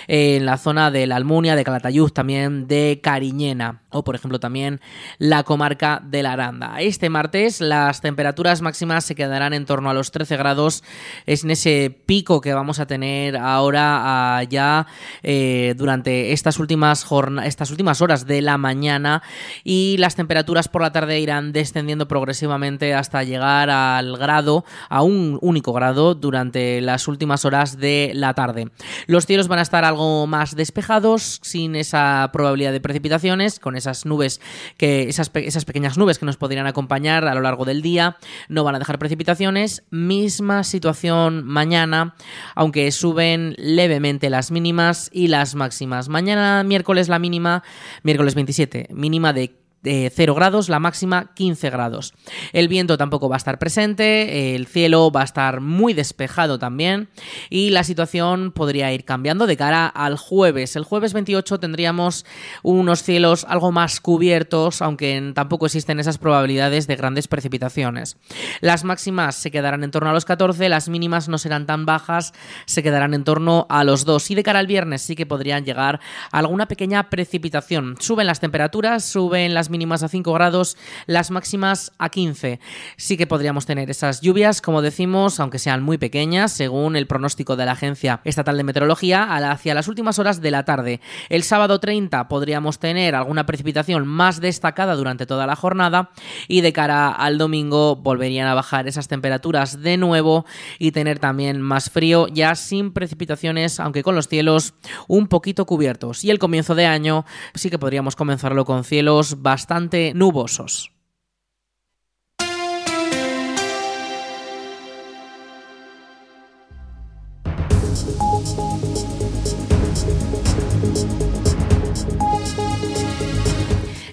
en 0.08 0.46
la 0.46 0.58
zona 0.58 0.92
de 0.92 1.08
la 1.08 1.16
Almunia, 1.16 1.56
de 1.56 1.64
Calatayud, 1.64 2.12
también 2.12 2.68
de 2.68 3.00
Cariñena. 3.02 3.81
O 3.92 4.04
por 4.04 4.16
ejemplo 4.16 4.40
también 4.40 4.82
la 5.18 5.44
comarca 5.44 6.02
de 6.04 6.24
la 6.24 6.34
Aranda. 6.34 6.82
Este 6.82 7.10
martes 7.10 7.62
las 7.62 8.02
temperaturas 8.02 8.62
máximas 8.62 9.06
se 9.06 9.16
quedarán 9.16 9.54
en 9.54 9.66
torno 9.66 9.90
a 9.90 9.94
los 9.94 10.12
13 10.12 10.38
grados, 10.38 10.84
es 11.26 11.44
en 11.44 11.52
ese 11.52 11.96
pico 12.06 12.42
que 12.42 12.54
vamos 12.54 12.80
a 12.80 12.88
tener 12.88 13.38
ahora 13.38 14.44
ya 14.50 14.88
eh, 15.24 15.74
durante 15.78 16.32
estas 16.32 16.60
últimas, 16.60 17.06
estas 17.44 17.72
últimas 17.72 18.02
horas 18.02 18.26
de 18.26 18.42
la 18.42 18.58
mañana 18.58 19.22
y 19.64 19.98
las 19.98 20.16
temperaturas 20.16 20.68
por 20.68 20.82
la 20.82 20.92
tarde 20.92 21.20
irán 21.20 21.52
descendiendo 21.52 22.08
progresivamente 22.08 22.94
hasta 22.94 23.24
llegar 23.24 23.70
al 23.70 24.18
grado, 24.18 24.66
a 24.90 25.02
un 25.04 25.38
único 25.42 25.74
grado 25.74 26.16
durante 26.16 26.82
las 26.82 27.08
últimas 27.08 27.46
horas 27.46 27.78
de 27.78 28.12
la 28.14 28.34
tarde. 28.34 28.70
Los 29.08 29.26
cielos 29.26 29.48
van 29.48 29.60
a 29.60 29.64
estar 29.64 29.84
algo 29.84 30.28
más 30.28 30.56
despejados, 30.56 31.40
sin 31.44 31.76
esa 31.76 32.30
probabilidad 32.34 32.72
de 32.72 32.82
precipitaciones, 32.82 33.60
con 33.60 33.76
esas 33.82 34.06
nubes 34.06 34.42
que 34.78 35.10
esas, 35.10 35.32
esas 35.34 35.66
pequeñas 35.66 35.98
nubes 35.98 36.20
que 36.20 36.26
nos 36.26 36.38
podrían 36.38 36.68
acompañar 36.68 37.28
a 37.28 37.36
lo 37.36 37.42
largo 37.42 37.66
del 37.66 37.82
día 37.82 38.18
no 38.48 38.64
van 38.64 38.76
a 38.76 38.80
dejar 38.80 39.00
precipitaciones. 39.00 39.84
Misma 39.90 40.64
situación 40.64 41.44
mañana, 41.46 42.16
aunque 42.56 42.92
suben 42.92 43.56
levemente 43.58 44.30
las 44.30 44.52
mínimas 44.52 45.10
y 45.14 45.28
las 45.28 45.56
máximas. 45.56 46.10
Mañana 46.10 46.64
miércoles 46.64 47.10
la 47.10 47.20
mínima, 47.20 47.64
miércoles 48.04 48.36
27, 48.36 48.90
mínima 48.92 49.34
de 49.34 49.61
de 49.84 50.12
0 50.14 50.36
grados, 50.36 50.70
la 50.70 50.80
máxima 50.80 51.34
15 51.34 51.70
grados. 51.70 52.14
El 52.54 52.68
viento 52.68 52.98
tampoco 52.98 53.30
va 53.30 53.36
a 53.36 53.38
estar 53.38 53.60
presente, 53.60 54.56
el 54.56 54.68
cielo 54.68 55.12
va 55.12 55.22
a 55.22 55.26
estar 55.26 55.62
muy 55.62 55.94
despejado 55.94 56.60
también 56.60 57.10
y 57.50 57.72
la 57.72 57.84
situación 57.84 58.52
podría 58.52 58.92
ir 58.94 59.06
cambiando 59.06 59.48
de 59.48 59.58
cara 59.58 59.88
al 59.88 60.18
jueves. 60.18 60.76
El 60.76 60.84
jueves 60.84 61.14
28 61.14 61.60
tendríamos 61.60 62.26
unos 62.64 63.04
cielos 63.04 63.46
algo 63.50 63.72
más 63.72 64.00
cubiertos, 64.00 64.82
aunque 64.82 65.32
tampoco 65.34 65.66
existen 65.66 66.00
esas 66.00 66.18
probabilidades 66.18 66.88
de 66.88 66.96
grandes 66.96 67.28
precipitaciones. 67.28 68.18
Las 68.60 68.84
máximas 68.84 69.36
se 69.36 69.52
quedarán 69.52 69.84
en 69.84 69.92
torno 69.92 70.10
a 70.10 70.14
los 70.14 70.26
14, 70.26 70.70
las 70.70 70.90
mínimas 70.90 71.28
no 71.28 71.38
serán 71.38 71.66
tan 71.66 71.86
bajas, 71.86 72.34
se 72.66 72.84
quedarán 72.84 73.14
en 73.14 73.24
torno 73.24 73.66
a 73.70 73.84
los 73.84 74.06
2 74.06 74.32
y 74.32 74.36
de 74.36 74.44
cara 74.44 74.60
al 74.60 74.68
viernes 74.68 75.02
sí 75.02 75.16
que 75.16 75.26
podrían 75.26 75.66
llegar 75.66 76.00
alguna 76.32 76.68
pequeña 76.68 77.10
precipitación. 77.10 77.96
Suben 78.00 78.28
las 78.28 78.40
temperaturas, 78.40 79.06
suben 79.06 79.54
las 79.54 79.71
mínimas 79.72 80.04
a 80.04 80.10
5 80.10 80.32
grados, 80.34 80.78
las 81.08 81.32
máximas 81.32 81.92
a 81.98 82.10
15. 82.10 82.60
Sí 82.98 83.18
que 83.18 83.28
podríamos 83.28 83.66
tener 83.66 83.90
esas 83.90 84.22
lluvias, 84.22 84.62
como 84.62 84.82
decimos, 84.82 85.40
aunque 85.40 85.58
sean 85.60 85.82
muy 85.82 85.98
pequeñas, 85.98 86.52
según 86.52 86.96
el 86.96 87.08
pronóstico 87.08 87.56
de 87.56 87.66
la 87.66 87.72
Agencia 87.72 88.22
Estatal 88.24 88.58
de 88.58 88.64
Meteorología, 88.64 89.24
hacia 89.52 89.74
las 89.74 89.88
últimas 89.88 90.20
horas 90.20 90.42
de 90.42 90.52
la 90.52 90.66
tarde. 90.66 91.02
El 91.30 91.44
sábado 91.44 91.80
30 91.80 92.28
podríamos 92.28 92.80
tener 92.80 93.16
alguna 93.16 93.46
precipitación 93.46 94.08
más 94.08 94.42
destacada 94.42 94.96
durante 94.96 95.26
toda 95.26 95.48
la 95.48 95.56
jornada 95.56 96.12
y 96.48 96.62
de 96.62 96.74
cara 96.74 97.10
al 97.10 97.38
domingo 97.38 97.96
volverían 97.96 98.48
a 98.48 98.54
bajar 98.54 98.88
esas 98.88 99.08
temperaturas 99.08 99.82
de 99.82 99.98
nuevo 99.98 100.46
y 100.80 100.92
tener 100.92 101.20
también 101.20 101.62
más 101.62 101.90
frío, 101.90 102.28
ya 102.28 102.56
sin 102.56 102.92
precipitaciones, 102.92 103.80
aunque 103.80 104.04
con 104.04 104.16
los 104.16 104.28
cielos 104.28 104.74
un 105.08 105.28
poquito 105.28 105.66
cubiertos. 105.66 106.24
Y 106.24 106.32
el 106.32 106.40
comienzo 106.40 106.76
de 106.76 106.86
año 106.86 107.26
sí 107.56 107.70
que 107.70 107.80
podríamos 107.80 108.16
comenzarlo 108.16 108.66
con 108.66 108.84
cielos 108.84 109.42
bastante 109.42 109.61
bastante 109.62 110.14
nubosos. 110.16 110.91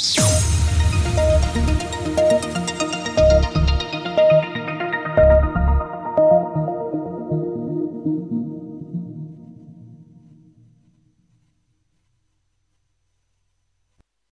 you 0.00 0.47